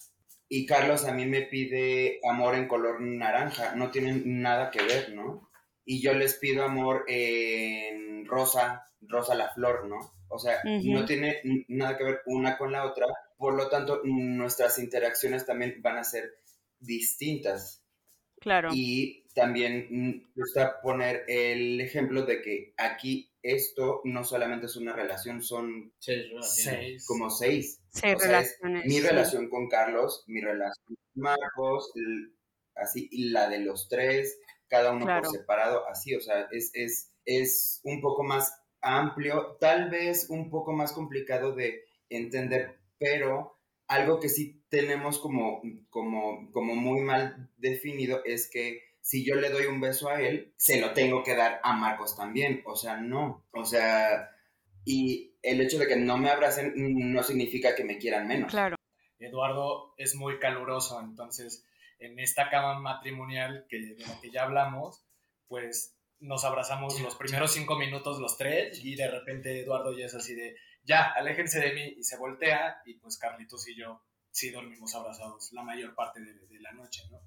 y 0.50 0.66
Carlos 0.66 1.06
a 1.06 1.14
mí 1.14 1.26
me 1.26 1.44
pide 1.44 2.20
amor 2.30 2.56
en 2.56 2.68
color 2.68 3.00
naranja. 3.00 3.76
No 3.76 3.92
tienen 3.92 4.42
nada 4.42 4.72
que 4.72 4.84
ver, 4.84 5.14
¿no? 5.14 5.50
Y 5.86 6.02
yo 6.02 6.14
les 6.14 6.34
pido 6.36 6.66
amor 6.66 7.06
en 7.08 8.26
rosa, 8.26 8.92
rosa 9.02 9.36
la 9.36 9.54
flor, 9.54 9.88
¿no? 9.88 10.00
O 10.28 10.38
sea, 10.38 10.60
no 10.66 11.06
tiene 11.06 11.42
nada 11.70 11.98
que 11.98 12.04
ver 12.04 12.22
una 12.26 12.58
con 12.58 12.74
la 12.74 12.86
otra 12.86 13.06
por 13.38 13.56
lo 13.56 13.70
tanto, 13.70 14.02
nuestras 14.04 14.80
interacciones 14.80 15.46
también 15.46 15.82
van 15.82 15.98
a 15.98 16.04
ser 16.04 16.40
distintas. 16.80 17.84
Claro. 18.40 18.70
Y 18.74 19.26
también 19.34 19.88
me 19.90 20.26
gusta 20.36 20.82
poner 20.82 21.24
el 21.28 21.80
ejemplo 21.80 22.26
de 22.26 22.42
que 22.42 22.74
aquí 22.78 23.32
esto 23.42 24.02
no 24.06 24.24
solamente 24.24 24.68
es 24.68 24.76
una 24.76 24.94
relación, 24.94 25.42
son 25.42 25.94
seis, 26.00 27.06
como 27.08 27.30
seis. 27.30 27.82
Seis 27.90 28.18
relaciones. 28.20 28.86
mi 28.86 29.00
relación 29.00 29.50
con 29.50 29.68
Carlos, 29.68 30.24
mi 30.28 30.42
relación 30.42 30.86
con 30.86 31.24
Marcos, 31.24 31.92
así, 32.76 33.08
y 33.12 33.30
la 33.30 33.50
de 33.50 33.60
los 33.60 33.88
tres, 33.90 34.40
cada 34.68 34.92
uno 34.92 35.06
por 35.06 35.28
separado, 35.28 35.88
así, 35.90 36.16
o 36.16 36.22
sea, 36.22 36.48
es, 36.52 36.72
es, 36.74 37.12
es 37.26 37.82
un 37.84 38.02
poco 38.02 38.24
más 38.24 38.54
amplio, 38.82 39.58
tal 39.60 39.90
vez 39.90 40.30
un 40.30 40.50
poco 40.50 40.74
más 40.74 40.94
complicado 40.94 41.54
de 41.54 41.84
entender, 42.10 42.80
pero 42.98 43.60
algo 43.88 44.20
que 44.20 44.30
sí 44.30 44.64
tenemos 44.70 45.20
como, 45.20 45.62
como, 45.90 46.52
como 46.52 46.76
muy 46.76 47.02
mal 47.02 47.50
definido 47.58 48.24
es 48.26 48.50
que 48.50 48.82
si 49.02 49.26
yo 49.26 49.36
le 49.36 49.50
doy 49.50 49.66
un 49.66 49.82
beso 49.82 50.10
a 50.10 50.22
él, 50.22 50.54
se 50.56 50.80
lo 50.80 50.94
tengo 50.94 51.24
que 51.24 51.36
dar 51.36 51.60
a 51.64 51.74
Marcos 51.74 52.16
también. 52.16 52.64
O 52.66 52.76
sea, 52.76 52.98
no. 52.98 53.46
O 53.52 53.66
sea, 53.66 54.32
y 54.86 55.36
el 55.42 55.60
hecho 55.60 55.78
de 55.78 55.88
que 55.88 55.98
no 55.98 56.18
me 56.18 56.30
abracen 56.30 56.74
no 56.76 57.22
significa 57.22 57.76
que 57.76 57.84
me 57.84 57.98
quieran 57.98 58.28
menos. 58.28 58.50
Claro. 58.50 58.78
Eduardo 59.20 59.94
es 59.98 60.16
muy 60.16 60.40
caluroso, 60.40 61.00
entonces 61.00 61.66
en 62.00 62.20
esta 62.20 62.50
cama 62.50 62.80
matrimonial 62.80 63.66
que, 63.70 63.80
de 63.80 64.06
la 64.06 64.20
que 64.22 64.32
ya 64.32 64.44
hablamos, 64.44 65.06
pues 65.48 65.98
nos 66.20 66.44
abrazamos 66.46 67.00
los 67.02 67.16
primeros 67.16 67.52
cinco 67.52 67.78
minutos 67.78 68.20
los 68.20 68.38
tres 68.38 68.84
y 68.84 68.96
de 68.96 69.10
repente 69.10 69.62
Eduardo 69.62 69.98
ya 69.98 70.06
es 70.06 70.16
así 70.16 70.34
de, 70.36 70.56
ya, 70.84 71.12
aléjense 71.12 71.60
de 71.60 71.74
mí 71.74 71.96
y 71.98 72.04
se 72.04 72.18
voltea 72.18 72.82
y 72.86 72.96
pues 72.96 73.18
Carlitos 73.18 73.68
y 73.68 73.76
yo 73.76 74.02
sí 74.32 74.50
dormimos 74.50 74.94
abrazados 74.96 75.52
la 75.54 75.64
mayor 75.64 75.96
parte 75.96 76.20
de, 76.20 76.60
la 76.60 76.72
noche, 76.74 77.04
¿no? 77.12 77.20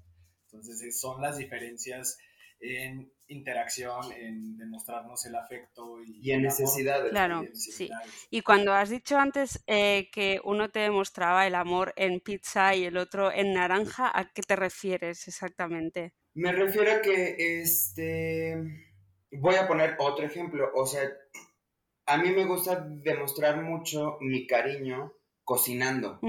Entonces 0.43 0.99
son 0.99 1.21
las 1.21 1.37
diferencias 1.37 2.17
en 2.59 3.11
interacción, 3.27 4.11
en 4.13 4.57
demostrarnos 4.57 5.25
el 5.25 5.35
afecto 5.35 6.01
y, 6.03 6.31
en 6.31 6.41
necesidades. 6.43 7.11
Claro, 7.11 7.45
sí. 7.53 7.89
Y 8.29 8.41
cuando 8.41 8.73
has 8.73 8.89
dicho 8.89 9.17
antes 9.17 9.63
eh, 9.67 10.09
que 10.11 10.39
uno 10.43 10.69
te 10.69 10.79
demostraba 10.79 11.45
el 11.45 11.55
amor 11.55 11.93
en 11.95 12.19
pizza 12.19 12.73
y 12.73 12.85
el 12.85 12.97
otro 12.97 13.31
en 13.31 13.53
naranja, 13.53 14.11
¿a 14.13 14.31
qué 14.31 14.41
te 14.41 14.55
refieres 14.55 15.27
exactamente? 15.27 16.13
Me 16.33 16.51
refiero 16.51 16.91
a 16.91 17.01
que, 17.01 17.61
este, 17.61 18.55
voy 19.31 19.55
a 19.55 19.67
poner 19.67 19.95
otro 19.99 20.25
ejemplo, 20.25 20.69
o 20.75 20.85
sea, 20.85 21.01
a 22.07 22.17
mí 22.17 22.31
me 22.31 22.45
gusta 22.45 22.87
demostrar 22.87 23.61
mucho 23.61 24.17
mi 24.21 24.47
cariño 24.47 25.13
cocinando, 25.43 26.19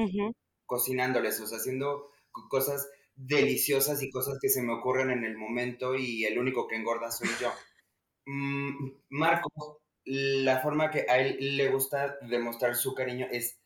cocinándoles, 0.66 1.40
o 1.40 1.46
sea, 1.46 1.58
haciendo 1.58 2.10
cosas 2.50 2.90
deliciosas 3.14 4.02
y 4.02 4.10
cosas 4.10 4.38
que 4.40 4.48
se 4.48 4.62
me 4.62 4.74
ocurren 4.74 5.10
en 5.10 5.24
el 5.24 5.36
momento 5.36 5.94
y 5.94 6.24
el 6.24 6.38
único 6.38 6.66
que 6.66 6.76
engorda 6.76 7.10
soy 7.10 7.28
yo. 7.40 7.52
Mm, 8.26 8.90
Marco, 9.10 9.80
la 10.04 10.60
forma 10.60 10.90
que 10.90 11.06
a 11.08 11.18
él 11.18 11.56
le 11.56 11.68
gusta 11.70 12.18
demostrar 12.22 12.76
su 12.76 12.94
cariño 12.94 13.26
es 13.30 13.58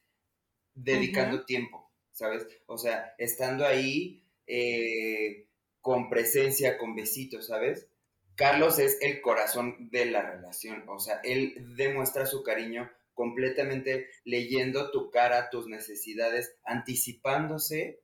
dedicando 0.75 1.45
tiempo, 1.45 1.91
¿sabes? 2.11 2.47
O 2.67 2.77
sea, 2.77 3.15
estando 3.19 3.67
ahí 3.67 4.23
eh, 4.47 5.49
con 5.81 6.11
presencia, 6.11 6.77
con 6.79 6.95
besitos, 6.95 7.47
¿sabes? 7.47 7.89
Carlos 8.37 8.79
es 8.79 8.99
el 9.01 9.21
corazón 9.21 9.91
de 9.91 10.07
la 10.07 10.23
relación, 10.23 10.89
o 10.89 10.99
sea, 10.99 11.21
él 11.23 11.55
demuestra 11.77 12.27
su 12.27 12.43
cariño 12.43 12.91
completamente 13.15 14.09
leyendo 14.25 14.91
tu 14.91 15.11
cara, 15.11 15.51
tus 15.51 15.67
necesidades, 15.67 16.57
anticipándose 16.65 18.01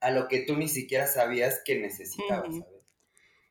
a 0.00 0.10
lo 0.10 0.28
que 0.28 0.40
tú 0.40 0.56
ni 0.56 0.68
siquiera 0.68 1.06
sabías 1.06 1.62
que 1.64 1.78
necesitabas, 1.78 2.56
¿sabes? 2.56 2.84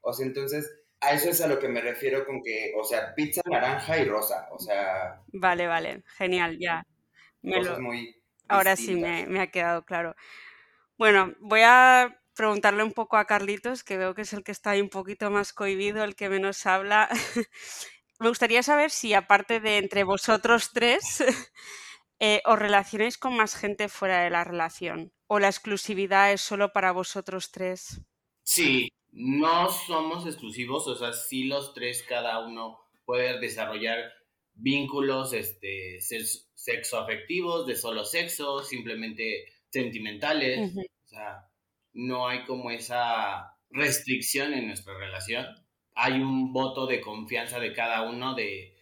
O 0.01 0.13
sea, 0.13 0.25
entonces, 0.25 0.69
a 0.99 1.13
eso 1.13 1.29
es 1.29 1.41
a 1.41 1.47
lo 1.47 1.59
que 1.59 1.69
me 1.69 1.81
refiero 1.81 2.25
con 2.25 2.41
que, 2.43 2.73
o 2.77 2.83
sea, 2.83 3.13
pizza 3.15 3.41
naranja 3.45 3.97
y 3.99 4.05
rosa, 4.05 4.49
o 4.51 4.59
sea... 4.59 5.21
Vale, 5.27 5.67
vale, 5.67 6.03
genial, 6.17 6.57
ya. 6.59 6.85
cosas 7.41 7.79
muy 7.79 8.15
Ahora 8.49 8.75
sí 8.75 8.95
me, 8.95 9.27
me 9.27 9.41
ha 9.41 9.51
quedado 9.51 9.85
claro. 9.85 10.15
Bueno, 10.97 11.33
voy 11.39 11.61
a 11.63 12.18
preguntarle 12.39 12.83
un 12.83 12.93
poco 12.93 13.17
a 13.17 13.25
Carlitos, 13.25 13.83
que 13.83 13.97
veo 13.97 14.15
que 14.15 14.21
es 14.21 14.31
el 14.31 14.45
que 14.45 14.53
está 14.53 14.69
ahí 14.69 14.79
un 14.79 14.87
poquito 14.87 15.29
más 15.29 15.51
cohibido, 15.51 16.05
el 16.05 16.15
que 16.15 16.29
menos 16.29 16.65
habla. 16.65 17.09
Me 18.19 18.29
gustaría 18.29 18.63
saber 18.63 18.91
si 18.91 19.13
aparte 19.13 19.59
de 19.59 19.77
entre 19.77 20.05
vosotros 20.05 20.71
tres, 20.73 21.21
eh, 22.19 22.41
os 22.45 22.57
relacionáis 22.57 23.17
con 23.17 23.35
más 23.35 23.55
gente 23.55 23.89
fuera 23.89 24.23
de 24.23 24.29
la 24.29 24.45
relación 24.45 25.11
o 25.27 25.39
la 25.39 25.49
exclusividad 25.49 26.31
es 26.31 26.39
solo 26.39 26.71
para 26.71 26.93
vosotros 26.93 27.51
tres. 27.51 28.01
Sí, 28.41 28.87
no 29.11 29.69
somos 29.69 30.25
exclusivos, 30.25 30.87
o 30.87 30.95
sea, 30.95 31.11
sí 31.11 31.43
los 31.43 31.73
tres, 31.73 32.03
cada 32.07 32.39
uno 32.39 32.79
puede 33.03 33.37
desarrollar 33.41 34.13
vínculos 34.53 35.33
este, 35.33 35.99
sexoafectivos, 35.99 37.67
de 37.67 37.75
solo 37.75 38.05
sexo, 38.05 38.63
simplemente 38.63 39.43
sentimentales. 39.69 40.73
O 40.77 41.07
sea, 41.09 41.48
no 41.93 42.27
hay 42.27 42.43
como 42.45 42.71
esa 42.71 43.55
restricción 43.69 44.53
en 44.53 44.67
nuestra 44.67 44.97
relación. 44.97 45.45
Hay 45.95 46.13
un 46.13 46.53
voto 46.53 46.87
de 46.87 47.01
confianza 47.01 47.59
de 47.59 47.73
cada 47.73 48.09
uno 48.09 48.35
de, 48.35 48.75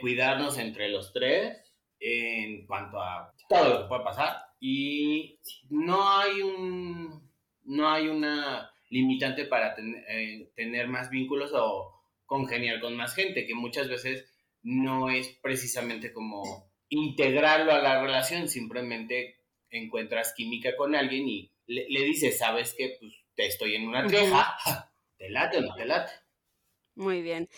cuidarnos 0.00 0.58
entre 0.58 0.88
los 0.88 1.12
tres 1.12 1.58
en 1.98 2.66
cuanto 2.66 3.00
a 3.00 3.32
todo 3.48 3.68
lo 3.68 3.82
que 3.82 3.88
puede 3.88 4.04
pasar. 4.04 4.36
Y 4.60 5.38
no 5.70 6.18
hay 6.18 6.42
un 6.42 7.30
no 7.64 7.88
hay 7.88 8.08
una 8.08 8.70
limitante 8.90 9.44
para 9.44 9.76
eh, 9.78 10.50
tener 10.56 10.88
más 10.88 11.08
vínculos 11.10 11.52
o 11.54 12.02
congeniar 12.26 12.80
con 12.80 12.96
más 12.96 13.14
gente, 13.14 13.46
que 13.46 13.54
muchas 13.54 13.88
veces 13.88 14.30
no 14.62 15.08
es 15.08 15.28
precisamente 15.42 16.12
como 16.12 16.70
integrarlo 16.88 17.72
a 17.72 17.80
la 17.80 18.02
relación, 18.02 18.48
simplemente 18.48 19.36
encuentras 19.70 20.34
química 20.36 20.76
con 20.76 20.94
alguien 20.94 21.28
y 21.28 21.52
le, 21.70 22.04
dices, 22.04 22.38
sabes 22.38 22.74
que 22.76 22.96
pues, 22.98 23.12
te 23.34 23.46
estoy 23.46 23.76
en 23.76 23.88
una 23.88 24.06
treja, 24.06 24.56
te 25.18 25.30
late 25.30 25.58
o 25.58 25.60
no 25.62 25.74
te 25.74 25.86
late. 25.86 26.12
Muy 26.96 27.22
bien. 27.22 27.48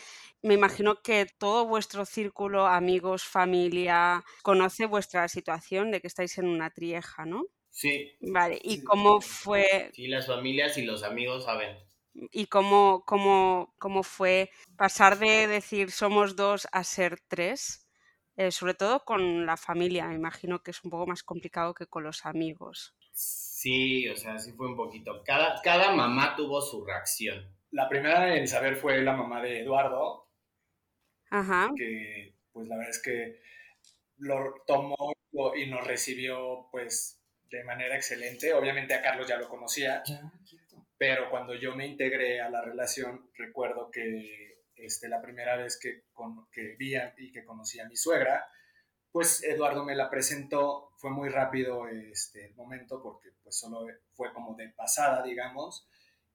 Me 0.43 0.55
imagino 0.55 1.03
que 1.03 1.27
todo 1.39 1.67
vuestro 1.67 2.05
círculo, 2.05 2.67
amigos, 2.67 3.25
familia, 3.25 4.23
conoce 4.43 4.87
vuestra 4.87 5.29
situación 5.29 5.91
de 5.91 6.01
que 6.01 6.09
estáis 6.09 6.37
en 6.39 6.47
una 6.47 6.71
trieja, 6.71 7.25
¿no? 7.25 7.47
Sí. 7.71 8.13
Vale, 8.21 8.59
¿y 8.63 8.83
cómo 8.83 9.21
fue? 9.21 9.91
Sí, 9.95 10.09
las 10.09 10.27
familias 10.27 10.77
y 10.77 10.83
los 10.83 11.03
amigos 11.03 11.45
saben. 11.45 11.79
¿Y 12.31 12.47
cómo, 12.47 13.05
cómo, 13.07 13.75
cómo 13.79 14.03
fue 14.03 14.51
pasar 14.77 15.19
de 15.19 15.47
decir 15.47 15.91
somos 15.91 16.37
dos 16.37 16.69
a 16.71 16.85
ser 16.85 17.19
tres? 17.29 17.82
Eh, 18.43 18.51
sobre 18.51 18.75
todo 18.75 19.05
con 19.05 19.47
la 19.47 19.57
familia, 19.57 20.09
me 20.09 20.17
imagino 20.17 20.65
que 20.65 20.73
es 20.73 20.83
un 20.83 20.91
poco 20.91 21.07
más 21.07 21.23
complicado 21.23 21.75
que 21.75 21.87
con 21.87 22.03
los 22.03 22.27
amigos. 22.27 22.93
Sí, 23.13 24.09
o 24.09 24.17
sea, 24.17 24.37
sí 24.41 24.53
fue 24.53 24.67
un 24.67 24.77
poquito. 24.77 25.23
Cada, 25.25 25.63
cada 25.63 25.93
mamá 25.95 26.35
tuvo 26.35 26.61
su 26.61 26.85
reacción. 26.85 27.55
La 27.71 27.89
primera 27.89 28.37
en 28.37 28.49
saber 28.49 28.75
fue 28.75 29.01
la 29.03 29.15
mamá 29.15 29.41
de 29.41 29.61
Eduardo. 29.61 30.29
Ajá. 31.31 31.71
Que, 31.77 32.35
pues 32.53 32.67
la 32.67 32.77
verdad 32.77 32.91
es 32.91 33.03
que 33.03 33.41
lo 34.19 34.55
tomó 34.67 35.13
y 35.55 35.67
nos 35.71 35.87
recibió, 35.87 36.67
pues, 36.73 37.23
de 37.49 37.63
manera 37.63 37.95
excelente. 37.95 38.53
Obviamente 38.55 38.95
a 38.95 39.03
Carlos 39.03 39.29
ya 39.29 39.37
lo 39.37 39.49
conocía. 39.49 40.03
pero 40.99 41.31
cuando 41.31 41.55
yo 41.55 41.77
me 41.77 41.87
integré 41.87 42.41
a 42.41 42.51
la 42.51 42.61
relación, 42.63 43.31
recuerdo 43.37 43.89
que 43.93 44.52
este, 44.85 45.09
la 45.09 45.23
primera 45.23 45.57
vez 45.57 45.79
que, 45.79 46.05
con, 46.13 46.49
que 46.51 46.77
vi 46.77 46.95
y 47.19 47.33
que 47.33 47.45
conocí 47.45 47.81
a 47.81 47.89
mi 47.89 47.97
suegra, 47.97 48.47
pues 49.11 49.43
Eduardo 49.43 49.85
me 49.85 49.95
la 49.95 50.09
presentó, 50.09 50.93
fue 50.97 51.11
muy 51.11 51.29
rápido 51.29 51.87
este, 51.89 52.47
el 52.47 52.55
momento 52.55 53.03
porque 53.03 53.31
pues 53.43 53.59
solo 53.59 53.87
fue 54.15 54.33
como 54.33 54.55
de 54.55 54.71
pasada, 54.71 55.23
digamos, 55.23 55.87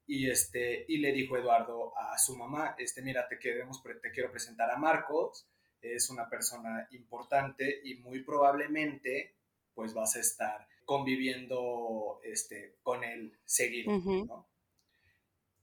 y, 0.06 0.30
este, 0.30 0.86
y 0.88 1.00
le 1.00 1.12
dijo 1.12 1.38
Eduardo 1.38 1.98
a 1.98 2.18
su 2.18 2.38
mamá, 2.38 2.76
este, 2.78 3.02
mira, 3.02 3.28
te, 3.28 3.40
queremos, 3.40 3.84
te 3.84 4.12
quiero 4.12 4.32
presentar 4.32 4.70
a 4.72 4.78
Marcos, 4.78 5.48
es 5.82 6.10
una 6.10 6.30
persona 6.30 6.88
importante 6.92 7.82
y 7.84 7.96
muy 7.96 8.24
probablemente 8.24 9.36
pues 9.74 9.94
vas 9.94 10.16
a 10.16 10.20
estar 10.20 10.68
conviviendo 10.86 12.20
este, 12.24 12.78
con 12.82 13.04
él 13.04 13.38
seguido, 13.46 14.48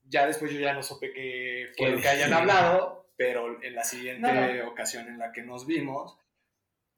Ya 0.07 0.27
después 0.27 0.51
yo 0.51 0.59
ya 0.59 0.73
no 0.73 0.83
supe 0.83 1.11
que 1.11 1.71
fue 1.77 1.89
lo 1.89 2.01
que 2.01 2.07
hayan 2.07 2.33
hablado, 2.33 3.09
pero 3.17 3.61
en 3.63 3.75
la 3.75 3.83
siguiente 3.83 4.61
ocasión 4.63 5.07
en 5.07 5.17
la 5.17 5.31
que 5.31 5.41
nos 5.41 5.65
vimos, 5.65 6.17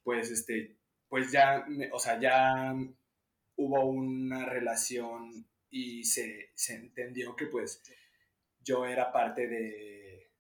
pues, 0.04 0.30
este, 0.30 0.78
pues 1.08 1.32
ya, 1.32 1.66
o 1.92 2.00
sea, 2.00 2.20
ya 2.20 2.76
hubo 3.56 3.86
una 3.86 4.46
relación 4.46 5.48
y 5.70 6.04
se, 6.04 6.52
entendió 6.70 7.36
que 7.36 7.48
pues 7.48 7.82
yo 8.60 8.86
era 8.86 9.12
parte 9.12 9.48
de, 9.48 10.32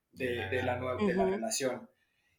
la, 0.64 0.78
nueva, 0.78 1.04
de 1.04 1.14
la 1.14 1.26
relación. 1.26 1.90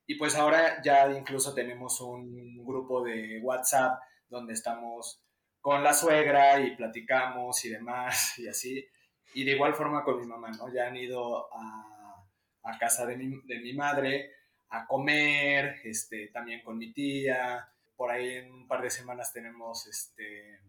Y 0.07 0.15
pues 0.17 0.35
ahora 0.37 0.81
ya 0.83 1.11
incluso 1.11 1.55
tenemos 1.55 2.01
un 2.01 2.65
grupo 2.65 3.03
de 3.03 3.41
WhatsApp 3.43 4.01
donde 4.29 4.55
estamos 4.55 5.23
con 5.61 5.83
la 5.83 5.93
suegra 5.93 6.61
y 6.61 6.77
platicamos 6.77 7.65
y 7.65 7.71
demás 7.71 8.39
y 8.39 8.49
así. 8.49 8.89
Y 9.35 9.45
de 9.45 9.53
igual 9.53 9.75
forma 9.75 10.05
con 10.05 10.21
mi 10.21 10.27
mamá, 10.27 10.51
¿no? 10.51 10.73
Ya 10.73 10.89
han 10.89 10.97
ido 10.97 11.49
a, 11.53 12.27
a 12.63 12.79
casa 12.79 13.07
de 13.07 13.17
mi, 13.17 13.41
de 13.45 13.61
mi 13.61 13.73
madre 13.73 14.33
a 14.71 14.87
comer, 14.87 15.81
este, 15.85 16.29
también 16.29 16.63
con 16.63 16.79
mi 16.79 16.93
tía. 16.93 17.69
Por 17.97 18.11
ahí 18.11 18.37
en 18.37 18.53
un 18.53 18.69
par 18.69 18.83
de 18.83 18.91
semanas 18.91 19.33
tenemos 19.33 19.87
este, 19.87 20.61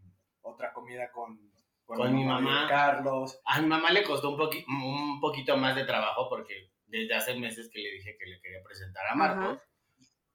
otra 0.42 0.74
comida 0.74 1.12
con, 1.12 1.52
con, 1.86 2.16
mi 2.16 2.24
mamá. 2.24 2.68
Carlos. 2.68 3.40
A 3.46 3.62
mi 3.62 3.68
mamá 3.68 3.92
le 3.92 4.04
costó 4.04 4.32
un, 4.32 4.84
un 4.84 5.20
poquito 5.20 5.58
más 5.58 5.76
de 5.76 5.86
trabajo 5.86 6.28
porque 6.30 6.72
desde 6.88 7.16
hace 7.16 7.36
meses 7.36 7.70
que 7.72 7.80
le 7.80 7.92
dije 7.92 8.18
que 8.18 8.26
le 8.26 8.42
quería 8.42 8.64
presentar 8.64 9.06
a 9.08 9.16
Marcos 9.16 9.60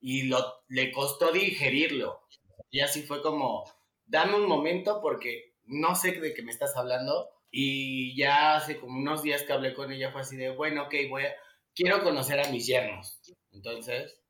y 0.01 0.25
lo, 0.25 0.39
le 0.69 0.93
costó 0.93 1.33
digerirlo. 1.33 2.23
Y 2.71 2.81
así 2.81 3.03
fue 3.03 3.23
como, 3.23 3.65
dame 4.07 4.35
un 4.37 4.47
momento 4.47 5.01
porque 5.01 5.55
no 5.65 5.95
sé 5.95 6.13
de 6.13 6.35
qué 6.35 6.43
me 6.43 6.53
estás 6.53 6.77
hablando. 6.77 7.31
Y 7.57 8.17
ya 8.17 8.57
hace 8.57 8.81
como 8.81 8.99
unos 8.99 9.23
días 9.23 9.45
que 9.45 9.53
hablé 9.53 9.75
con 9.75 9.93
ella 9.93 10.11
fue 10.11 10.23
así 10.23 10.37
de, 10.37 10.51
bueno, 10.51 10.83
ok, 10.83 10.95
voy 11.09 11.23
a, 11.23 11.33
quiero 11.73 12.03
conocer 12.03 12.41
a 12.41 12.51
mis 12.51 12.67
yernos. 12.67 13.21
Entonces, 13.53 14.21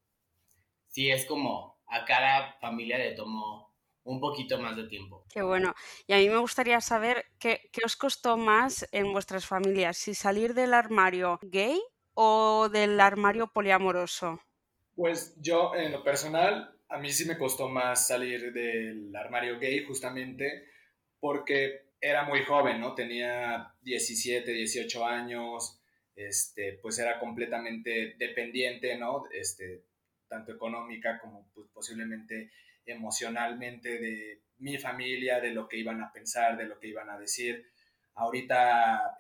sí 0.88 1.10
es 1.10 1.24
como 1.24 1.80
a 1.86 2.04
cada 2.04 2.52
familia 2.60 2.98
le 2.98 3.12
tomó 3.12 3.72
un 4.02 4.20
poquito 4.20 4.58
más 4.58 4.76
de 4.76 4.88
tiempo. 4.88 5.24
Qué 5.32 5.40
bueno. 5.40 5.74
Y 6.06 6.12
a 6.12 6.18
mí 6.18 6.28
me 6.28 6.36
gustaría 6.36 6.82
saber 6.82 7.24
qué, 7.38 7.62
qué 7.72 7.80
os 7.86 7.96
costó 7.96 8.36
más 8.36 8.86
en 8.92 9.10
vuestras 9.10 9.46
familias, 9.46 9.96
si 9.96 10.14
salir 10.14 10.52
del 10.52 10.74
armario 10.74 11.38
gay 11.44 11.80
o 12.12 12.68
del 12.68 13.00
armario 13.00 13.46
poliamoroso. 13.46 14.38
Pues 14.94 15.34
yo, 15.40 15.74
en 15.74 15.92
lo 15.92 16.04
personal, 16.04 16.78
a 16.90 16.98
mí 16.98 17.10
sí 17.10 17.24
me 17.24 17.38
costó 17.38 17.70
más 17.70 18.06
salir 18.06 18.52
del 18.52 19.16
armario 19.16 19.58
gay 19.58 19.82
justamente 19.86 20.68
porque 21.18 21.93
era 22.04 22.24
muy 22.24 22.44
joven, 22.44 22.80
¿no? 22.80 22.94
Tenía 22.94 23.72
17, 23.80 24.52
18 24.52 25.06
años, 25.06 25.80
este, 26.14 26.74
pues 26.74 26.98
era 26.98 27.18
completamente 27.18 28.14
dependiente, 28.18 28.98
¿no? 28.98 29.24
Este, 29.32 29.84
tanto 30.28 30.52
económica 30.52 31.18
como 31.18 31.48
pues, 31.54 31.66
posiblemente 31.72 32.50
emocionalmente 32.84 33.98
de 33.98 34.42
mi 34.58 34.76
familia, 34.76 35.40
de 35.40 35.52
lo 35.52 35.66
que 35.66 35.78
iban 35.78 36.02
a 36.02 36.12
pensar, 36.12 36.58
de 36.58 36.66
lo 36.66 36.78
que 36.78 36.88
iban 36.88 37.08
a 37.08 37.18
decir. 37.18 37.70
Ahorita, 38.16 39.16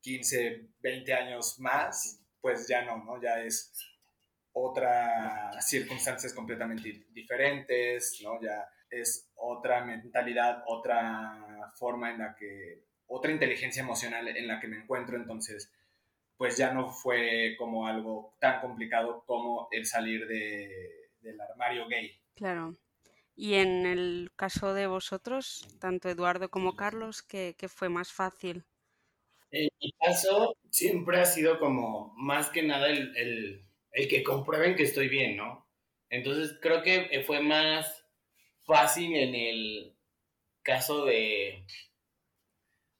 15, 0.00 0.46
eh, 0.46 0.68
20 0.78 1.14
años 1.14 1.58
más, 1.58 2.22
pues 2.40 2.68
ya 2.68 2.82
no, 2.82 3.02
¿no? 3.04 3.20
Ya 3.20 3.42
es 3.42 3.72
otras 4.52 5.68
circunstancias 5.68 6.32
completamente 6.32 7.06
diferentes, 7.10 8.20
¿no? 8.22 8.40
Ya 8.40 8.68
es 8.88 9.28
otra 9.34 9.84
mentalidad, 9.84 10.62
otra 10.68 11.45
forma 11.70 12.10
en 12.10 12.18
la 12.18 12.34
que, 12.34 12.84
otra 13.06 13.32
inteligencia 13.32 13.82
emocional 13.82 14.28
en 14.28 14.48
la 14.48 14.60
que 14.60 14.68
me 14.68 14.78
encuentro, 14.78 15.16
entonces, 15.16 15.72
pues 16.36 16.56
ya 16.56 16.72
no 16.72 16.90
fue 16.90 17.54
como 17.58 17.86
algo 17.86 18.34
tan 18.40 18.60
complicado 18.60 19.24
como 19.26 19.68
el 19.70 19.86
salir 19.86 20.26
de, 20.26 21.10
del 21.20 21.40
armario 21.40 21.86
gay. 21.88 22.12
Claro. 22.34 22.76
Y 23.34 23.54
en 23.54 23.86
el 23.86 24.32
caso 24.34 24.74
de 24.74 24.86
vosotros, 24.86 25.66
tanto 25.80 26.08
Eduardo 26.08 26.50
como 26.50 26.74
Carlos, 26.74 27.22
¿qué, 27.22 27.54
qué 27.58 27.68
fue 27.68 27.88
más 27.88 28.12
fácil? 28.12 28.64
En 29.50 29.68
mi 29.80 29.92
caso, 29.92 30.56
siempre 30.70 31.20
ha 31.20 31.26
sido 31.26 31.58
como 31.58 32.12
más 32.16 32.50
que 32.50 32.62
nada 32.62 32.88
el, 32.88 33.16
el 33.16 33.66
el 33.96 34.08
que 34.08 34.22
comprueben 34.22 34.76
que 34.76 34.82
estoy 34.82 35.08
bien, 35.08 35.38
¿no? 35.38 35.66
Entonces 36.10 36.58
creo 36.60 36.82
que 36.82 37.24
fue 37.26 37.40
más 37.40 38.06
fácil 38.66 39.16
en 39.16 39.34
el 39.34 39.95
caso 40.66 41.04
de, 41.04 41.64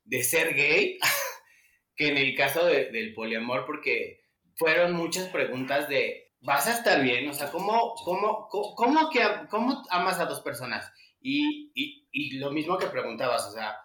de 0.05 0.25
ser 0.25 0.55
gay 0.55 0.99
que 1.97 2.09
en 2.09 2.19
el 2.19 2.35
caso 2.37 2.65
del 2.65 3.13
poliamor, 3.15 3.67
porque 3.67 4.21
fueron 4.55 4.93
muchas 4.93 5.29
preguntas 5.29 5.89
de, 5.89 6.33
¿vas 6.41 6.67
a 6.69 6.75
estar 6.75 7.03
bien? 7.03 7.29
O 7.29 7.35
sea, 7.35 7.51
¿cómo, 7.51 7.95
cómo, 8.05 8.49
cómo, 8.49 9.11
que, 9.11 9.21
cómo 9.51 9.83
amas 9.91 10.21
a 10.21 10.27
dos 10.27 10.41
personas? 10.41 10.91
Y, 11.21 11.73
y, 11.75 12.09
y 12.13 12.39
lo 12.39 12.53
mismo 12.53 12.79
que 12.79 12.87
preguntabas, 12.87 13.47
o 13.47 13.53
sea, 13.53 13.77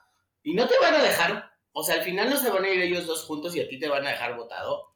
¿y 0.44 0.54
no 0.54 0.68
te 0.68 0.76
van 0.80 0.96
a 0.96 1.04
dejar? 1.04 1.52
O 1.72 1.84
sea, 1.84 1.96
al 1.96 2.04
final 2.04 2.30
no 2.30 2.38
se 2.38 2.50
van 2.50 2.66
a 2.66 2.70
ir 2.70 2.82
ellos 2.82 3.08
dos 3.08 3.26
juntos 3.26 3.56
y 3.56 3.62
a 3.62 3.68
ti 3.68 3.80
te 3.80 3.90
van 3.90 4.06
a 4.06 4.12
dejar 4.12 4.36
votado 4.36 4.92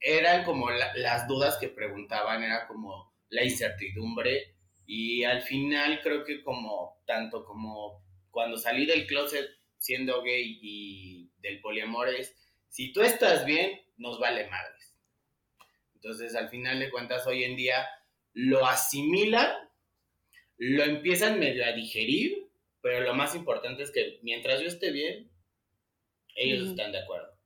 eran 0.00 0.44
como 0.44 0.70
las 0.70 1.26
dudas 1.26 1.56
que 1.58 1.68
preguntaban, 1.68 2.42
era 2.42 2.66
como 2.66 3.12
la 3.28 3.44
incertidumbre 3.44 4.55
y 4.86 5.24
al 5.24 5.42
final 5.42 6.00
creo 6.02 6.24
que 6.24 6.42
como 6.42 7.02
tanto 7.06 7.44
como 7.44 8.04
cuando 8.30 8.56
salí 8.56 8.86
del 8.86 9.06
closet 9.06 9.48
siendo 9.78 10.22
gay 10.22 10.58
y 10.62 11.30
del 11.38 11.60
poliamor 11.60 12.08
es, 12.08 12.34
si 12.68 12.92
tú 12.92 13.02
estás 13.02 13.44
bien, 13.44 13.80
nos 13.96 14.18
vale 14.18 14.48
madres. 14.48 14.94
Entonces 15.94 16.34
al 16.34 16.48
final 16.48 16.78
de 16.78 16.90
cuentas 16.90 17.26
hoy 17.26 17.44
en 17.44 17.56
día 17.56 17.86
lo 18.32 18.66
asimilan, 18.66 19.50
lo 20.58 20.84
empiezan 20.84 21.40
medio 21.40 21.64
a 21.64 21.72
digerir, 21.72 22.48
pero 22.80 23.00
lo 23.00 23.14
más 23.14 23.34
importante 23.34 23.82
es 23.82 23.90
que 23.90 24.18
mientras 24.22 24.60
yo 24.60 24.68
esté 24.68 24.92
bien, 24.92 25.30
ellos 26.36 26.68
están 26.68 26.92
de 26.92 26.98
acuerdo. 26.98 27.36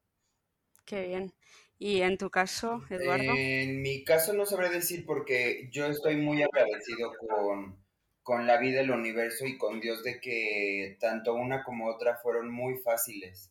Qué 0.84 1.06
bien. 1.06 1.32
¿Y 1.82 2.02
en 2.02 2.18
tu 2.18 2.28
caso, 2.28 2.84
Eduardo? 2.90 3.32
En 3.34 3.80
mi 3.80 4.04
caso 4.04 4.34
no 4.34 4.44
sabré 4.44 4.68
decir 4.68 5.06
porque 5.06 5.70
yo 5.72 5.86
estoy 5.86 6.16
muy 6.16 6.42
agradecido 6.42 7.10
con, 7.18 7.74
con 8.22 8.46
la 8.46 8.58
vida, 8.58 8.82
el 8.82 8.90
universo 8.90 9.46
y 9.46 9.56
con 9.56 9.80
Dios 9.80 10.04
de 10.04 10.20
que 10.20 10.98
tanto 11.00 11.32
una 11.32 11.64
como 11.64 11.88
otra 11.88 12.18
fueron 12.22 12.52
muy 12.52 12.76
fáciles. 12.80 13.50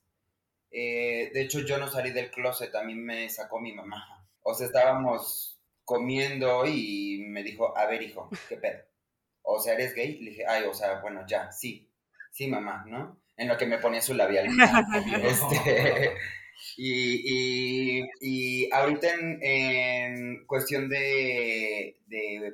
Eh, 0.70 1.32
de 1.34 1.42
hecho, 1.42 1.62
yo 1.62 1.80
no 1.80 1.88
salí 1.88 2.12
del 2.12 2.30
closet, 2.30 2.76
a 2.76 2.84
mí 2.84 2.94
me 2.94 3.28
sacó 3.30 3.60
mi 3.60 3.74
mamá. 3.74 4.24
O 4.44 4.54
sea, 4.54 4.68
estábamos 4.68 5.60
comiendo 5.84 6.68
y 6.68 7.26
me 7.30 7.42
dijo, 7.42 7.76
a 7.76 7.88
ver, 7.88 8.04
hijo, 8.04 8.30
¿qué 8.48 8.58
pedo? 8.58 8.84
O 9.42 9.60
sea, 9.60 9.74
¿eres 9.74 9.96
gay? 9.96 10.20
Le 10.20 10.30
dije, 10.30 10.46
ay, 10.48 10.66
o 10.66 10.74
sea, 10.76 11.02
bueno, 11.02 11.26
ya, 11.28 11.52
sí, 11.52 11.90
sí, 12.30 12.48
mamá, 12.48 12.86
¿no? 12.86 13.20
En 13.38 13.48
lo 13.48 13.58
que 13.58 13.66
me 13.66 13.80
ponía 13.80 14.04
su 14.04 14.14
labial. 14.14 14.46
este, 15.24 16.14
y, 16.78 18.04
y, 18.22 18.72
ahorita 18.72 19.08
en, 19.42 20.46
cuestión 20.46 20.90
de, 20.90 21.96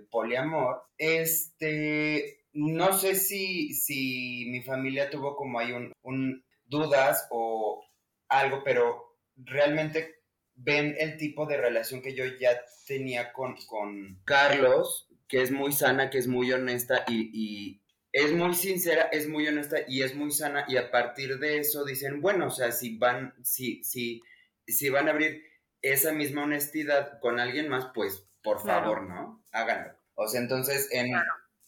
poliamor, 0.09 0.83
este, 0.97 2.45
no 2.53 2.93
sé 2.93 3.15
si, 3.15 3.73
si 3.73 4.45
mi 4.49 4.61
familia 4.61 5.09
tuvo 5.09 5.35
como 5.35 5.59
hay 5.59 5.71
un, 5.71 6.43
dudas 6.65 7.27
o 7.31 7.85
algo, 8.27 8.63
pero 8.63 9.17
realmente 9.37 10.15
ven 10.55 10.95
el 10.99 11.17
tipo 11.17 11.45
de 11.45 11.57
relación 11.57 12.01
que 12.01 12.15
yo 12.15 12.25
ya 12.39 12.59
tenía 12.87 13.33
con, 13.33 13.55
con 13.67 14.21
Carlos, 14.23 15.07
que 15.27 15.41
es 15.41 15.51
muy 15.51 15.71
sana, 15.71 16.09
que 16.09 16.17
es 16.17 16.27
muy 16.27 16.51
honesta 16.51 17.03
y, 17.07 17.81
es 18.15 18.31
muy 18.31 18.55
sincera, 18.55 19.09
es 19.11 19.27
muy 19.27 19.45
honesta 19.45 19.79
y 19.89 20.01
es 20.01 20.15
muy 20.15 20.31
sana 20.31 20.63
y 20.69 20.77
a 20.77 20.89
partir 20.89 21.37
de 21.37 21.57
eso 21.57 21.83
dicen, 21.83 22.21
bueno, 22.21 22.47
o 22.47 22.49
sea, 22.49 22.71
si 22.71 22.97
van, 22.97 23.33
si, 23.43 23.83
si, 23.83 24.21
si 24.65 24.89
van 24.89 25.09
a 25.09 25.11
abrir 25.11 25.43
esa 25.81 26.13
misma 26.13 26.43
honestidad 26.43 27.19
con 27.19 27.41
alguien 27.41 27.67
más, 27.67 27.87
pues 27.93 28.25
por 28.41 28.61
favor, 28.61 29.03
¿no? 29.03 29.43
Háganlo. 29.51 29.97
O 30.13 30.29
sea, 30.29 30.39
entonces, 30.39 30.87
en, 30.93 31.11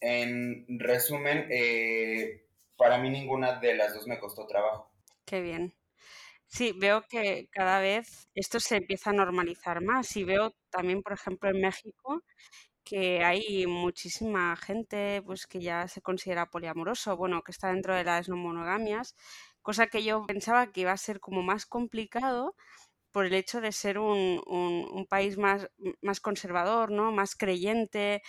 en 0.00 0.64
resumen, 0.80 1.48
eh, 1.50 2.46
para 2.78 2.96
mí 2.96 3.10
ninguna 3.10 3.60
de 3.60 3.74
las 3.74 3.92
dos 3.92 4.06
me 4.06 4.18
costó 4.18 4.46
trabajo. 4.46 4.90
Qué 5.26 5.42
bien. 5.42 5.74
Sí, 6.46 6.72
veo 6.74 7.02
que 7.06 7.48
cada 7.52 7.78
vez 7.80 8.30
esto 8.34 8.58
se 8.58 8.76
empieza 8.76 9.10
a 9.10 9.12
normalizar 9.12 9.82
más 9.82 10.16
y 10.16 10.24
veo 10.24 10.54
también, 10.70 11.02
por 11.02 11.12
ejemplo, 11.12 11.50
en 11.50 11.60
México 11.60 12.22
que 12.88 13.22
hay 13.22 13.66
muchísima 13.66 14.56
gente 14.56 15.22
pues 15.26 15.46
que 15.46 15.60
ya 15.60 15.88
se 15.88 16.00
considera 16.00 16.50
poliamoroso, 16.50 17.16
bueno, 17.18 17.42
que 17.42 17.52
está 17.52 17.68
dentro 17.68 17.94
de 17.94 18.04
las 18.04 18.28
no 18.30 18.36
monogamias, 18.36 19.14
cosa 19.62 19.88
que 19.88 20.02
yo 20.02 20.24
pensaba 20.26 20.72
que 20.72 20.82
iba 20.82 20.92
a 20.92 20.96
ser 20.96 21.20
como 21.20 21.42
más 21.42 21.66
complicado 21.66 22.56
por 23.12 23.26
el 23.26 23.34
hecho 23.34 23.60
de 23.60 23.72
ser 23.72 23.98
un, 23.98 25.06
país 25.10 25.36
más, 25.38 25.68
más, 26.02 26.20
conservador, 26.20 26.90
¿no? 26.90 27.12
más 27.12 27.36
creyente, 27.36 28.22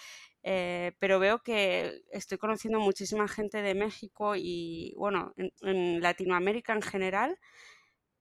eh, 0.44 0.94
pero 1.00 1.20
veo 1.20 1.40
que 1.40 2.02
estoy 2.12 2.38
conociendo 2.38 2.80
muchísima 2.80 3.28
gente 3.28 3.62
de 3.62 3.76
México 3.76 4.36
y, 4.36 4.94
bueno, 4.98 5.34
en, 5.62 6.02
Latinoamérica 6.02 6.74
en 6.74 6.82
general, 6.82 7.38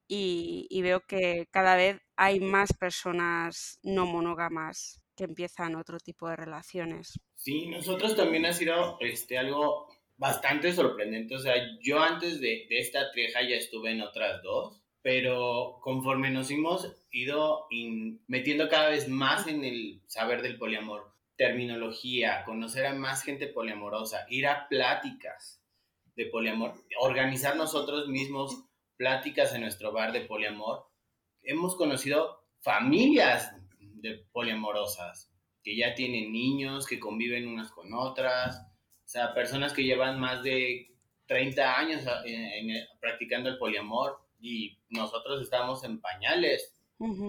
y, 0.08 0.68
veo 0.82 1.00
que 1.06 1.48
cada 1.50 1.76
vez 1.76 2.00
hay 2.16 2.40
más 2.40 2.72
personas 2.72 3.78
no 3.82 4.06
monógamas 4.06 5.02
que 5.18 5.24
empiezan 5.24 5.74
otro 5.74 5.98
tipo 5.98 6.28
de 6.28 6.36
relaciones. 6.36 7.18
Sí, 7.34 7.66
nosotros 7.66 8.14
también 8.14 8.46
ha 8.46 8.52
sido 8.52 8.98
este, 9.00 9.36
algo 9.36 9.88
bastante 10.16 10.72
sorprendente. 10.72 11.34
O 11.34 11.40
sea, 11.40 11.54
yo 11.82 12.00
antes 12.00 12.40
de, 12.40 12.66
de 12.68 12.78
esta 12.78 13.10
trieja 13.10 13.42
ya 13.42 13.56
estuve 13.56 13.90
en 13.90 14.00
otras 14.00 14.40
dos, 14.42 14.80
pero 15.02 15.78
conforme 15.82 16.30
nos 16.30 16.50
hemos 16.50 16.92
ido 17.10 17.66
metiendo 18.28 18.68
cada 18.68 18.90
vez 18.90 19.08
más 19.08 19.48
en 19.48 19.64
el 19.64 20.02
saber 20.06 20.42
del 20.42 20.56
poliamor, 20.56 21.12
terminología, 21.36 22.44
conocer 22.44 22.86
a 22.86 22.94
más 22.94 23.22
gente 23.22 23.46
poliamorosa, 23.48 24.26
ir 24.28 24.46
a 24.46 24.68
pláticas 24.68 25.62
de 26.14 26.26
poliamor, 26.26 26.74
organizar 27.00 27.56
nosotros 27.56 28.08
mismos 28.08 28.64
pláticas 28.96 29.54
en 29.54 29.62
nuestro 29.62 29.92
bar 29.92 30.12
de 30.12 30.22
poliamor, 30.22 30.86
hemos 31.42 31.76
conocido 31.76 32.44
familias 32.60 33.54
de 34.00 34.24
poliamorosas 34.32 35.30
que 35.62 35.76
ya 35.76 35.94
tienen 35.94 36.32
niños, 36.32 36.86
que 36.86 36.98
conviven 36.98 37.46
unas 37.46 37.70
con 37.70 37.92
otras, 37.92 38.62
o 39.04 39.08
sea, 39.08 39.34
personas 39.34 39.72
que 39.72 39.84
llevan 39.84 40.18
más 40.18 40.42
de 40.42 40.94
30 41.26 41.78
años 41.78 42.02
practicando 43.00 43.48
el 43.48 43.58
poliamor 43.58 44.18
y 44.40 44.78
nosotros 44.88 45.42
estamos 45.42 45.84
en 45.84 46.00
pañales. 46.00 46.74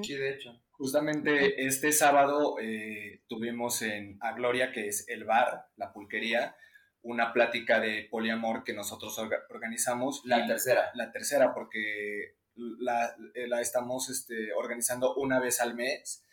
Sí, 0.03 0.15
de 0.15 0.32
hecho. 0.32 0.60
Justamente 0.71 1.65
este 1.65 1.91
sábado 1.91 2.55
eh, 2.62 3.21
tuvimos 3.27 3.82
en 3.82 4.17
A 4.21 4.32
Gloria, 4.34 4.71
que 4.71 4.88
es 4.88 5.08
el 5.10 5.25
bar, 5.25 5.67
la 5.75 5.91
pulquería, 5.91 6.55
una 7.01 7.34
plática 7.34 7.79
de 7.79 8.08
poliamor 8.10 8.63
que 8.63 8.73
nosotros 8.73 9.19
organizamos. 9.49 10.21
La 10.25 10.47
tercera. 10.47 10.91
La 10.93 11.12
tercera, 11.12 11.53
porque 11.53 12.38
la, 12.55 13.13
eh, 13.36 13.47
la 13.47 13.62
estamos 13.62 14.10
este, 14.10 14.53
organizando 14.53 15.15
una 15.15 15.39
vez 15.39 15.60
al 15.60 15.75
mes. 15.75 16.25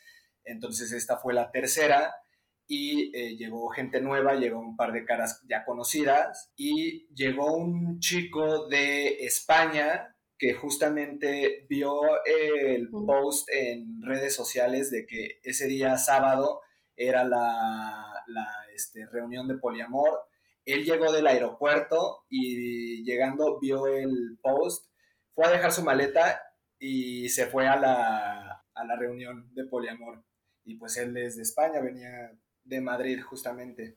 Entonces 0.47 0.93
esta 0.93 1.19
fue 1.19 1.35
la 1.35 1.51
tercera 1.51 2.15
y 2.67 3.17
eh, 3.17 3.37
llegó 3.37 3.69
gente 3.69 4.01
nueva, 4.01 4.35
llegó 4.35 4.59
un 4.59 4.77
par 4.77 4.93
de 4.93 5.05
caras 5.05 5.43
ya 5.49 5.65
conocidas 5.65 6.51
y 6.57 7.07
llegó 7.15 7.55
un 7.55 8.01
chico 8.01 8.67
de 8.69 9.25
España 9.25 10.17
que 10.39 10.55
justamente 10.55 11.67
vio 11.69 12.03
el 12.25 12.91
post 12.91 13.49
en 13.51 14.03
redes 14.03 14.35
sociales 14.35 14.91
de 14.91 15.07
que 15.07 15.41
ese 15.43 15.67
día 15.67 15.97
sábado 15.97 16.61
era 16.95 17.25
la, 17.25 18.23
la 18.27 18.47
este, 18.75 19.07
reunión 19.07 19.49
de 19.49 19.59
poliamor. 19.59 20.21
Él 20.65 20.85
llegó 20.85 21.13
del 21.13 21.27
aeropuerto 21.27 22.25
y 22.29 23.05
llegando 23.05 23.59
vio 23.61 23.87
el 23.87 24.39
post, 24.43 24.91
fue 25.33 25.47
a 25.47 25.51
dejar 25.51 25.73
su 25.73 25.83
maleta 25.83 26.43
y 26.79 27.29
se 27.29 27.47
fue 27.47 27.67
a 27.67 27.77
la, 27.77 28.65
a 28.75 28.85
la 28.85 28.97
reunión 28.97 29.55
de 29.55 29.65
poliamor. 29.65 30.26
Y 30.67 30.77
pues 30.77 30.97
él 30.99 31.15
desde 31.15 31.43
España 31.43 31.81
venía 31.81 32.33
de 32.65 32.81
Madrid 32.83 33.21
justamente. 33.23 33.97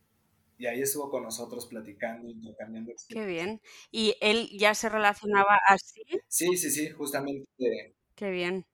Y 0.57 0.67
ahí 0.67 0.81
estuvo 0.81 1.09
con 1.09 1.23
nosotros 1.23 1.65
platicando, 1.67 2.29
intercambiando. 2.29 2.93
Qué 3.09 3.25
bien. 3.25 3.61
¿Y 3.91 4.15
él 4.21 4.49
ya 4.57 4.75
se 4.75 4.89
relacionaba 4.89 5.59
así? 5.67 6.03
Sí, 6.27 6.57
sí, 6.57 6.69
sí, 6.71 6.89
justamente. 6.91 7.47
Qué 8.15 8.29
bien. 8.31 8.65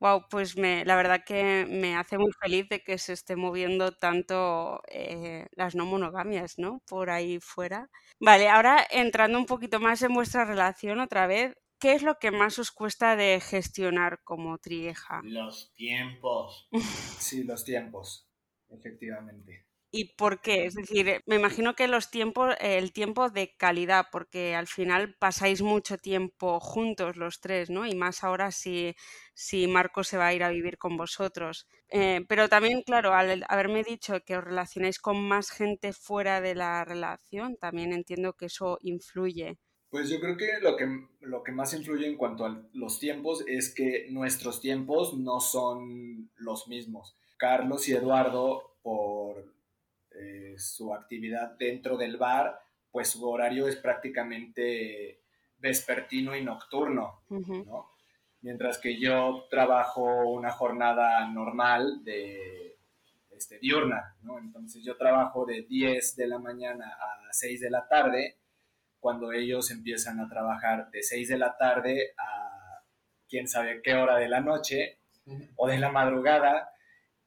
Wow, 0.00 0.24
pues 0.30 0.56
me, 0.56 0.84
la 0.86 0.96
verdad 0.96 1.20
que 1.26 1.66
me 1.68 1.94
hace 1.94 2.16
muy 2.16 2.30
feliz 2.42 2.66
de 2.70 2.80
que 2.82 2.96
se 2.96 3.12
esté 3.12 3.36
moviendo 3.36 3.92
tanto 3.92 4.80
eh, 4.88 5.46
las 5.52 5.74
no 5.74 5.84
monogamias, 5.84 6.54
¿no? 6.58 6.80
Por 6.88 7.10
ahí 7.10 7.38
fuera. 7.38 7.90
Vale, 8.18 8.48
ahora 8.48 8.86
entrando 8.90 9.38
un 9.38 9.44
poquito 9.44 9.78
más 9.78 10.00
en 10.00 10.14
vuestra 10.14 10.46
relación 10.46 11.00
otra 11.00 11.26
vez, 11.26 11.54
¿qué 11.80 11.94
es 11.94 12.02
lo 12.02 12.16
que 12.20 12.30
más 12.30 12.58
os 12.58 12.70
cuesta 12.70 13.16
de 13.16 13.40
gestionar 13.40 14.20
como 14.24 14.58
trieja? 14.58 15.22
Los 15.22 15.72
tiempos. 15.74 16.68
Sí, 17.18 17.44
los 17.44 17.64
tiempos, 17.64 18.28
efectivamente. 18.68 19.66
¿Y 19.92 20.14
por 20.14 20.40
qué? 20.40 20.66
Es 20.66 20.74
decir, 20.74 21.20
me 21.26 21.34
imagino 21.36 21.74
que 21.74 21.88
los 21.88 22.10
tiempos, 22.10 22.54
el 22.60 22.92
tiempo 22.92 23.28
de 23.28 23.56
calidad, 23.56 24.06
porque 24.12 24.54
al 24.54 24.68
final 24.68 25.16
pasáis 25.18 25.62
mucho 25.62 25.98
tiempo 25.98 26.60
juntos 26.60 27.16
los 27.16 27.40
tres, 27.40 27.70
¿no? 27.70 27.84
Y 27.86 27.96
más 27.96 28.22
ahora 28.22 28.52
si, 28.52 28.94
si 29.34 29.66
Marco 29.66 30.04
se 30.04 30.16
va 30.16 30.28
a 30.28 30.34
ir 30.34 30.44
a 30.44 30.48
vivir 30.50 30.78
con 30.78 30.96
vosotros. 30.96 31.66
Eh, 31.88 32.20
pero 32.28 32.48
también, 32.48 32.82
claro, 32.82 33.14
al 33.14 33.44
haberme 33.48 33.82
dicho 33.82 34.20
que 34.24 34.36
os 34.36 34.44
relacionáis 34.44 35.00
con 35.00 35.20
más 35.26 35.50
gente 35.50 35.92
fuera 35.92 36.40
de 36.40 36.54
la 36.54 36.84
relación, 36.84 37.56
también 37.56 37.92
entiendo 37.92 38.34
que 38.34 38.46
eso 38.46 38.78
influye. 38.82 39.58
Pues 39.90 40.08
yo 40.08 40.20
creo 40.20 40.36
que 40.36 40.60
lo 40.60 40.76
que, 40.76 40.86
lo 41.20 41.42
que 41.42 41.50
más 41.50 41.74
influye 41.74 42.06
en 42.06 42.16
cuanto 42.16 42.46
a 42.46 42.62
los 42.72 43.00
tiempos 43.00 43.44
es 43.48 43.74
que 43.74 44.06
nuestros 44.10 44.60
tiempos 44.60 45.14
no 45.14 45.40
son 45.40 46.30
los 46.36 46.68
mismos. 46.68 47.16
Carlos 47.36 47.88
y 47.88 47.94
Eduardo, 47.94 48.76
por 48.82 49.52
eh, 50.12 50.54
su 50.58 50.94
actividad 50.94 51.56
dentro 51.58 51.96
del 51.96 52.16
bar, 52.18 52.60
pues 52.92 53.08
su 53.08 53.28
horario 53.28 53.66
es 53.66 53.76
prácticamente 53.76 55.22
vespertino 55.58 56.36
y 56.36 56.44
nocturno, 56.44 57.22
¿no? 57.28 57.90
Mientras 58.42 58.78
que 58.78 58.98
yo 58.98 59.46
trabajo 59.50 60.02
una 60.30 60.50
jornada 60.50 61.26
normal 61.28 62.02
de 62.04 62.78
este, 63.30 63.58
diurna, 63.58 64.16
¿no? 64.22 64.38
Entonces 64.38 64.82
yo 64.84 64.96
trabajo 64.96 65.44
de 65.44 65.62
10 65.62 66.16
de 66.16 66.26
la 66.26 66.38
mañana 66.38 66.86
a 66.86 67.32
6 67.32 67.60
de 67.60 67.70
la 67.70 67.86
tarde, 67.86 68.39
cuando 69.00 69.32
ellos 69.32 69.70
empiezan 69.70 70.20
a 70.20 70.28
trabajar 70.28 70.90
de 70.90 71.02
6 71.02 71.28
de 71.28 71.38
la 71.38 71.56
tarde 71.56 72.12
a 72.18 72.84
quién 73.28 73.48
sabe 73.48 73.80
qué 73.82 73.94
hora 73.94 74.18
de 74.18 74.28
la 74.28 74.40
noche 74.40 74.98
o 75.56 75.68
de 75.68 75.78
la 75.78 75.90
madrugada, 75.90 76.70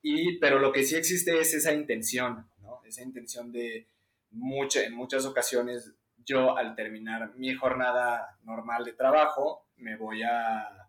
y, 0.01 0.37
pero 0.39 0.59
lo 0.59 0.71
que 0.71 0.83
sí 0.83 0.95
existe 0.95 1.39
es 1.39 1.53
esa 1.53 1.73
intención, 1.73 2.49
esa 2.85 3.01
intención 3.01 3.51
de 3.51 3.87
en 4.33 4.95
muchas 4.95 5.25
ocasiones 5.25 5.93
yo 6.25 6.57
al 6.57 6.75
terminar 6.75 7.35
mi 7.35 7.53
jornada 7.53 8.37
normal 8.43 8.83
de 8.83 8.93
trabajo 8.93 9.67
me 9.77 9.95
voy 9.95 10.23
a, 10.23 10.79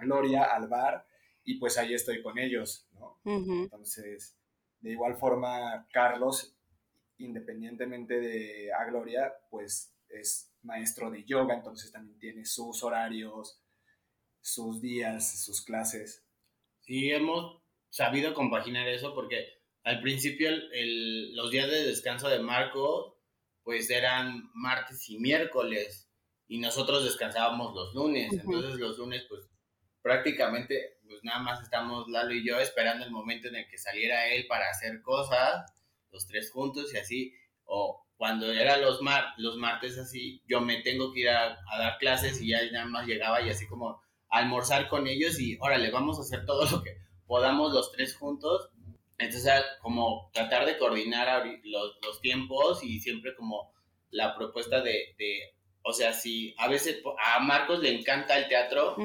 Gloria, 0.00 0.44
al 0.44 0.68
bar, 0.68 1.06
y 1.42 1.58
pues 1.58 1.78
ahí 1.78 1.94
estoy 1.94 2.22
con 2.22 2.38
ellos, 2.38 2.86
¿no? 2.92 3.18
Entonces, 3.24 4.36
de 4.80 4.90
igual 4.90 5.16
forma, 5.16 5.86
Carlos, 5.90 6.54
independientemente 7.18 8.20
de 8.20 8.72
a 8.72 8.84
Gloria, 8.84 9.32
pues 9.48 9.95
es 10.08 10.52
maestro 10.62 11.10
de 11.10 11.24
yoga, 11.24 11.54
entonces 11.54 11.92
también 11.92 12.18
tiene 12.18 12.44
sus 12.44 12.82
horarios, 12.82 13.60
sus 14.40 14.80
días, 14.80 15.44
sus 15.44 15.62
clases. 15.62 16.24
Sí, 16.80 17.10
hemos 17.10 17.62
sabido 17.90 18.34
compaginar 18.34 18.88
eso 18.88 19.14
porque 19.14 19.46
al 19.82 20.00
principio 20.00 20.50
los 20.50 21.50
días 21.50 21.70
de 21.70 21.84
descanso 21.84 22.28
de 22.28 22.40
Marco 22.40 23.20
pues 23.62 23.90
eran 23.90 24.50
martes 24.54 25.08
y 25.08 25.18
miércoles 25.18 26.08
y 26.48 26.58
nosotros 26.58 27.04
descansábamos 27.04 27.74
los 27.74 27.94
lunes, 27.94 28.32
entonces 28.32 28.78
los 28.78 28.98
lunes 28.98 29.24
pues 29.28 29.48
prácticamente 30.02 30.98
pues 31.08 31.24
nada 31.24 31.40
más 31.40 31.62
estamos 31.62 32.08
Lalo 32.08 32.32
y 32.32 32.46
yo 32.46 32.60
esperando 32.60 33.04
el 33.04 33.10
momento 33.10 33.48
en 33.48 33.56
el 33.56 33.68
que 33.68 33.78
saliera 33.78 34.28
él 34.28 34.46
para 34.46 34.70
hacer 34.70 35.02
cosas, 35.02 35.72
los 36.10 36.26
tres 36.26 36.50
juntos 36.50 36.92
y 36.94 36.98
así, 36.98 37.34
o 37.64 38.05
cuando 38.16 38.50
era 38.50 38.78
los, 38.78 39.02
mar, 39.02 39.34
los 39.36 39.56
martes 39.56 39.98
así, 39.98 40.42
yo 40.46 40.60
me 40.60 40.82
tengo 40.82 41.12
que 41.12 41.20
ir 41.20 41.28
a, 41.28 41.58
a, 41.72 41.78
dar 41.78 41.98
clases 41.98 42.40
y 42.40 42.48
ya 42.48 42.60
nada 42.72 42.86
más 42.86 43.06
llegaba 43.06 43.42
y 43.42 43.50
así 43.50 43.66
como 43.66 44.00
almorzar 44.28 44.88
con 44.88 45.06
ellos 45.06 45.38
y 45.38 45.58
órale, 45.60 45.90
vamos 45.90 46.18
a 46.18 46.22
hacer 46.22 46.46
todo 46.46 46.64
lo 46.70 46.82
que 46.82 46.96
podamos 47.26 47.72
los 47.72 47.92
tres 47.92 48.16
juntos 48.16 48.70
entonces, 49.18 49.52
como 49.80 50.30
tratar 50.32 50.66
de 50.66 50.76
coordinar 50.76 51.44
los, 51.64 51.98
los 52.04 52.20
tiempos 52.20 52.84
y 52.84 53.00
siempre 53.00 53.34
como 53.34 53.72
la 54.10 54.36
propuesta 54.36 54.82
de, 54.82 55.14
de, 55.18 55.54
o 55.82 55.92
sea, 55.92 56.12
si 56.12 56.54
a 56.58 56.68
veces 56.68 57.02
a 57.24 57.40
Marcos 57.40 57.80
le 57.80 57.98
encanta 57.98 58.36
el 58.38 58.48
teatro 58.48 58.96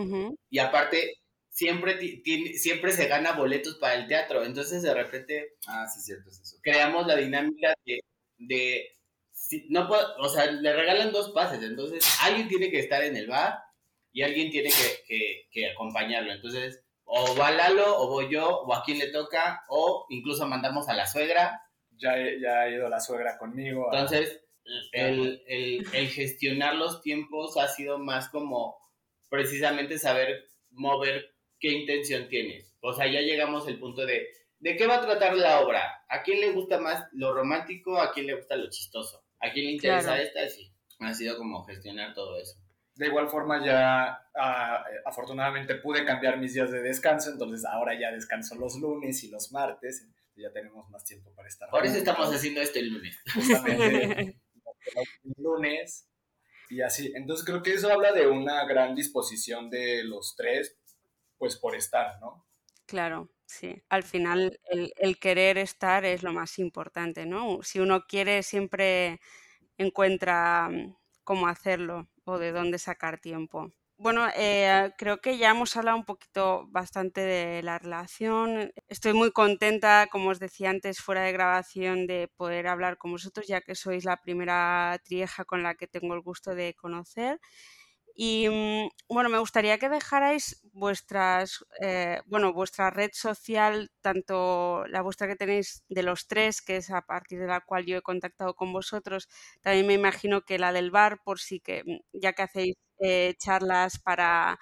y 0.49 0.59
aparte 0.59 1.13
siempre, 1.49 1.95
tiene, 1.95 2.53
siempre 2.53 2.91
se 2.91 3.07
gana 3.07 3.33
boletos 3.33 3.75
para 3.75 3.95
el 3.95 4.07
teatro, 4.07 4.43
entonces 4.43 4.83
de 4.83 4.93
repente... 4.93 5.55
Ah, 5.67 5.87
sí, 5.87 6.01
cierto, 6.01 6.29
es 6.29 6.41
eso. 6.41 6.57
Creamos 6.61 7.07
la 7.07 7.15
dinámica 7.15 7.73
de... 7.85 7.99
de 8.37 8.97
no 9.69 9.87
puedo, 9.87 10.15
o 10.19 10.29
sea, 10.29 10.45
le 10.51 10.73
regalan 10.73 11.11
dos 11.11 11.31
pases, 11.31 11.61
entonces 11.63 12.05
alguien 12.21 12.47
tiene 12.47 12.69
que 12.69 12.79
estar 12.79 13.03
en 13.03 13.15
el 13.15 13.27
bar 13.27 13.59
y 14.13 14.21
alguien 14.23 14.49
tiene 14.49 14.69
que, 14.69 15.03
que, 15.07 15.47
que 15.51 15.71
acompañarlo, 15.71 16.31
entonces 16.31 16.83
o 17.13 17.35
va 17.35 17.51
Lalo, 17.51 17.97
o 17.97 18.07
voy 18.07 18.31
yo, 18.31 18.61
o 18.61 18.73
a 18.73 18.83
quién 18.83 18.97
le 18.97 19.11
toca, 19.11 19.65
o 19.67 20.05
incluso 20.09 20.47
mandamos 20.47 20.87
a 20.87 20.93
la 20.93 21.05
suegra. 21.05 21.61
Ya, 21.97 22.15
ya 22.41 22.61
ha 22.61 22.69
ido 22.69 22.87
la 22.87 23.01
suegra 23.01 23.37
conmigo. 23.37 23.89
Entonces, 23.91 24.41
el, 24.93 25.85
gestionar 26.09 26.75
los 26.75 27.01
tiempos 27.01 27.57
ha 27.57 27.67
sido 27.67 27.99
más 27.99 28.29
como 28.29 28.77
precisamente 29.29 29.99
saber 29.99 30.45
mover 30.69 31.35
qué 31.59 31.73
intención 31.73 32.29
tienes. 32.29 32.73
O 32.79 32.93
sea, 32.93 33.07
ya 33.07 33.19
llegamos 33.19 33.67
al 33.67 33.77
punto 33.77 34.05
de, 34.05 34.29
¿de 34.59 34.77
qué 34.77 34.87
va 34.87 34.95
a 34.95 35.05
tratar 35.05 35.35
la 35.35 35.59
obra? 35.59 36.05
¿A 36.07 36.23
quién 36.23 36.39
le 36.39 36.51
gusta 36.51 36.79
más 36.79 37.03
lo 37.11 37.33
romántico? 37.33 37.97
¿A 37.99 38.13
quién 38.13 38.27
le 38.27 38.35
gusta 38.35 38.55
lo 38.55 38.69
chistoso? 38.69 39.21
¿A 39.41 39.51
quién 39.51 39.65
le 39.65 39.71
interesa 39.73 40.21
esta? 40.21 40.47
Sí, 40.47 40.71
ha 40.99 41.13
sido 41.13 41.37
como 41.37 41.63
gestionar 41.63 42.13
todo 42.13 42.39
eso. 42.39 42.57
De 42.95 43.07
igual 43.07 43.29
forma 43.29 43.65
ya 43.65 44.27
ah, 44.35 44.83
afortunadamente 45.05 45.75
pude 45.75 46.05
cambiar 46.05 46.37
mis 46.37 46.53
días 46.53 46.71
de 46.71 46.81
descanso, 46.81 47.31
entonces 47.31 47.65
ahora 47.65 47.99
ya 47.99 48.11
descanso 48.11 48.55
los 48.55 48.75
lunes 48.75 49.23
y 49.23 49.29
los 49.29 49.51
martes, 49.51 50.07
ya 50.35 50.51
tenemos 50.51 50.89
más 50.89 51.03
tiempo 51.05 51.33
para 51.33 51.47
estar. 51.47 51.69
Por 51.69 51.85
eso 51.85 51.97
estamos 51.97 52.33
haciendo 52.33 52.61
esto 52.61 52.79
el 52.79 52.93
lunes. 52.93 53.17
Justamente 53.33 54.39
el 55.23 55.33
lunes 55.37 56.07
y 56.69 56.81
así. 56.81 57.11
Entonces 57.15 57.45
creo 57.45 57.61
que 57.61 57.73
eso 57.73 57.91
habla 57.91 58.11
de 58.11 58.27
una 58.27 58.65
gran 58.65 58.95
disposición 58.95 59.69
de 59.69 60.03
los 60.03 60.35
tres, 60.35 60.77
pues 61.37 61.57
por 61.57 61.75
estar, 61.75 62.19
¿no? 62.19 62.45
Claro, 62.85 63.29
sí. 63.51 63.83
Al 63.89 64.03
final 64.03 64.59
el, 64.69 65.19
querer 65.19 65.57
estar 65.57 66.05
es 66.05 66.23
lo 66.23 66.33
más 66.33 66.59
importante, 66.59 67.25
¿no? 67.25 67.61
Si 67.63 67.79
uno 67.79 68.05
quiere 68.07 68.43
siempre 68.43 69.19
encuentra 69.77 70.69
mm, 70.69 70.95
cómo 71.23 71.47
hacerlo 71.47 72.09
o 72.25 72.39
de 72.39 72.51
dónde 72.53 72.79
sacar 72.79 73.19
tiempo. 73.19 73.71
Bueno, 73.97 74.27
eh, 74.35 74.91
creo 74.97 75.21
que 75.21 75.37
ya 75.37 75.51
hemos 75.51 75.77
hablado 75.77 75.97
un 75.97 76.05
poquito 76.05 76.67
bastante 76.69 77.21
de 77.21 77.61
la 77.63 77.77
relación. 77.79 78.73
Estoy 78.87 79.13
muy 79.13 79.31
contenta, 79.31 80.07
como 80.11 80.31
os 80.31 80.39
decía 80.39 80.71
antes, 80.71 81.01
fuera 81.01 81.21
de 81.23 81.31
grabación, 81.33 82.07
de 82.07 82.29
poder 82.35 82.67
hablar 82.67 82.97
con 82.97 83.11
vosotros, 83.11 83.47
ya 83.47 83.61
que 83.61 83.75
sois 83.75 84.05
la 84.05 84.17
primera 84.17 84.99
trieja 85.05 85.45
con 85.45 85.63
la 85.63 85.75
que 85.75 85.87
tengo 85.87 86.15
el 86.15 86.21
gusto 86.21 86.55
de 86.55 86.73
conocer. 86.75 87.39
Y 88.23 88.47
mm, 88.49 88.89
bueno, 89.09 89.29
me 89.29 89.39
gustaría 89.39 89.79
que 89.79 89.89
dejarais 89.89 90.61
vuestras, 90.73 91.65
eh, 91.81 92.21
bueno, 92.27 92.53
vuestra 92.53 92.91
red 92.91 93.09
social, 93.13 93.89
tanto 94.01 94.85
la 94.89 95.01
vuestra 95.01 95.25
que 95.27 95.35
tenéis 95.35 95.83
de 95.89 96.03
los 96.03 96.27
tres, 96.27 96.61
que 96.61 96.77
es 96.77 96.91
a 96.91 97.01
partir 97.01 97.39
de 97.39 97.47
la 97.47 97.61
cual 97.61 97.83
yo 97.87 97.97
he 97.97 98.03
contactado 98.03 98.53
con 98.55 98.71
vosotros, 98.73 99.27
también 99.61 99.87
me 99.87 99.95
imagino 99.95 100.41
que 100.41 100.59
la 100.59 100.71
del 100.71 100.91
bar, 100.91 101.19
por 101.23 101.39
si 101.39 101.59
que, 101.61 101.81
mm, 101.83 102.19
ya 102.21 102.33
que 102.33 102.43
hacéis 102.43 102.75
eh, 102.99 103.33
charlas 103.39 103.97
para 103.99 104.59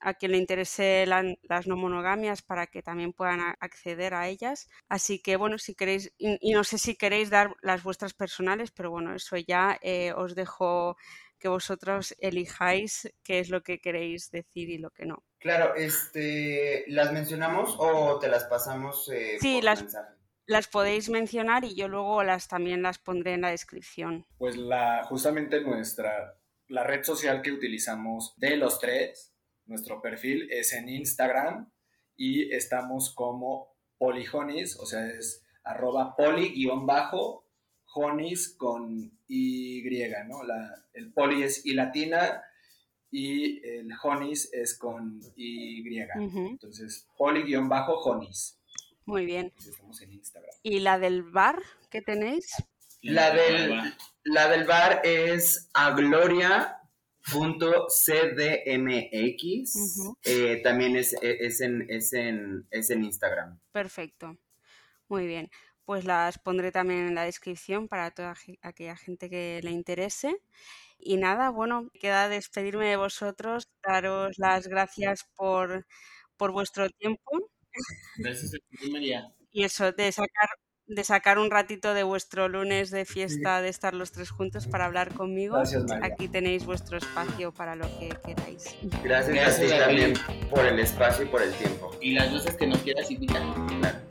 a 0.00 0.14
quien 0.14 0.32
le 0.32 0.38
interese 0.38 1.06
las 1.06 1.66
no 1.66 1.76
monogamias 1.76 2.42
para 2.42 2.66
que 2.66 2.82
también 2.82 3.12
puedan 3.12 3.40
acceder 3.60 4.14
a 4.14 4.28
ellas. 4.28 4.68
Así 4.88 5.20
que 5.20 5.36
bueno, 5.36 5.58
si 5.58 5.74
queréis, 5.74 6.12
y, 6.18 6.52
no 6.52 6.64
sé 6.64 6.78
si 6.78 6.96
queréis 6.96 7.30
dar 7.30 7.56
las 7.62 7.82
vuestras 7.82 8.12
personales, 8.14 8.70
pero 8.70 8.90
bueno, 8.90 9.14
eso 9.14 9.36
ya 9.38 9.78
eh, 9.82 10.12
os 10.14 10.34
dejo 10.34 10.96
que 11.38 11.48
vosotros 11.48 12.14
elijáis 12.18 13.12
qué 13.22 13.38
es 13.38 13.50
lo 13.50 13.62
que 13.62 13.80
queréis 13.80 14.30
decir 14.30 14.70
y 14.70 14.78
lo 14.78 14.90
que 14.90 15.06
no. 15.06 15.24
Claro, 15.38 15.74
este, 15.74 16.84
¿las 16.88 17.12
mencionamos 17.12 17.76
o 17.78 18.18
te 18.18 18.28
las 18.28 18.44
pasamos 18.44 19.08
eh, 19.12 19.38
sí, 19.40 19.60
las, 19.62 19.84
las 20.46 20.68
podéis 20.68 21.08
mencionar 21.08 21.64
y 21.64 21.74
yo 21.74 21.88
luego 21.88 22.22
las 22.22 22.48
también 22.48 22.82
las 22.82 22.98
pondré 22.98 23.34
en 23.34 23.42
la 23.42 23.50
descripción. 23.50 24.26
Pues 24.38 24.56
la, 24.56 25.04
justamente 25.04 25.60
nuestra 25.60 26.36
la 26.68 26.84
red 26.84 27.04
social 27.04 27.42
que 27.42 27.52
utilizamos 27.52 28.34
de 28.36 28.56
los 28.56 28.80
tres, 28.80 29.32
nuestro 29.66 30.00
perfil 30.00 30.48
es 30.50 30.72
en 30.72 30.88
Instagram 30.88 31.70
y 32.16 32.52
estamos 32.52 33.14
como 33.14 33.76
polijonis, 33.98 34.78
o 34.78 34.86
sea, 34.86 35.06
es 35.06 35.44
arroba 35.64 36.16
poli-jonis 37.96 38.54
con 38.56 39.10
Y, 39.26 39.82
¿no? 40.28 40.44
La, 40.44 40.84
el 40.92 41.12
poli 41.12 41.42
es 41.42 41.64
y 41.64 41.72
latina 41.72 42.42
y 43.10 43.66
el 43.66 43.94
jonis 43.94 44.52
es 44.52 44.76
con 44.76 45.20
Y. 45.36 45.82
Entonces, 45.98 47.08
poli-jonis. 47.16 48.58
Muy 49.06 49.24
bien. 49.24 49.52
Estamos 49.56 50.02
en 50.02 50.12
Instagram. 50.12 50.54
¿Y 50.62 50.80
la 50.80 50.98
del 50.98 51.22
bar 51.22 51.62
que 51.90 52.02
tenéis? 52.02 52.52
La 53.02 53.32
del, 53.32 53.94
la 54.24 54.48
del 54.48 54.64
bar 54.64 55.00
es 55.04 55.70
agloria.cdmx. 55.72 56.96
Eh, 60.24 60.60
también 60.62 60.96
es, 60.96 61.14
es, 61.22 61.60
en, 61.60 61.86
es, 61.88 62.12
en, 62.12 62.66
es 62.70 62.90
en 62.90 63.04
Instagram. 63.04 63.60
Perfecto. 63.72 64.36
Muy 65.08 65.26
bien. 65.26 65.48
Pues 65.86 66.04
las 66.04 66.38
pondré 66.38 66.72
también 66.72 67.06
en 67.08 67.14
la 67.14 67.22
descripción 67.24 67.88
para 67.88 68.10
toda 68.10 68.34
aquella 68.62 68.96
gente 68.96 69.30
que 69.30 69.60
le 69.62 69.70
interese. 69.70 70.36
Y 70.98 71.16
nada, 71.18 71.50
bueno, 71.50 71.90
queda 72.00 72.28
despedirme 72.28 72.86
de 72.88 72.96
vosotros, 72.96 73.68
daros 73.84 74.38
las 74.38 74.68
gracias 74.68 75.24
por, 75.36 75.86
por 76.36 76.52
vuestro 76.52 76.90
tiempo. 76.90 77.50
Gracias 78.18 78.54
a 78.54 78.58
ti, 78.78 78.90
María. 78.90 79.32
Y 79.52 79.64
eso, 79.64 79.92
de 79.92 80.12
sacar 80.12 80.48
de 80.86 81.04
sacar 81.04 81.38
un 81.38 81.50
ratito 81.50 81.94
de 81.94 82.02
vuestro 82.02 82.48
lunes 82.48 82.90
de 82.90 83.04
fiesta, 83.04 83.60
de 83.60 83.68
estar 83.68 83.94
los 83.94 84.12
tres 84.12 84.30
juntos 84.30 84.66
para 84.66 84.84
hablar 84.84 85.12
conmigo. 85.14 85.56
Aquí 86.02 86.28
tenéis 86.28 86.64
vuestro 86.64 86.98
espacio 86.98 87.52
para 87.52 87.74
lo 87.74 87.86
que 87.98 88.10
queráis. 88.24 88.76
Gracias, 89.02 89.58
a 89.58 89.60
ti 89.60 89.68
también 89.68 90.14
por 90.50 90.64
el 90.64 90.78
espacio 90.78 91.24
y 91.24 91.28
por 91.28 91.42
el 91.42 91.52
tiempo. 91.54 91.90
Y 92.00 92.12
las 92.12 92.32
veces 92.32 92.56
que 92.56 92.66
nos 92.66 92.78
quieras 92.78 93.10
invitar. 93.10 93.42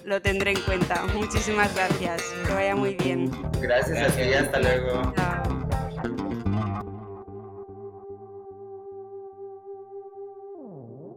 Lo 0.04 0.22
tendré 0.22 0.52
en 0.52 0.62
cuenta. 0.62 1.04
Muchísimas 1.16 1.74
gracias. 1.74 2.24
Que 2.46 2.54
vaya 2.54 2.76
muy 2.76 2.96
bien. 2.96 3.32
Gracias, 3.62 4.12
a 4.12 4.16
ti. 4.16 4.34
Hasta 4.34 4.60
luego. 4.60 5.14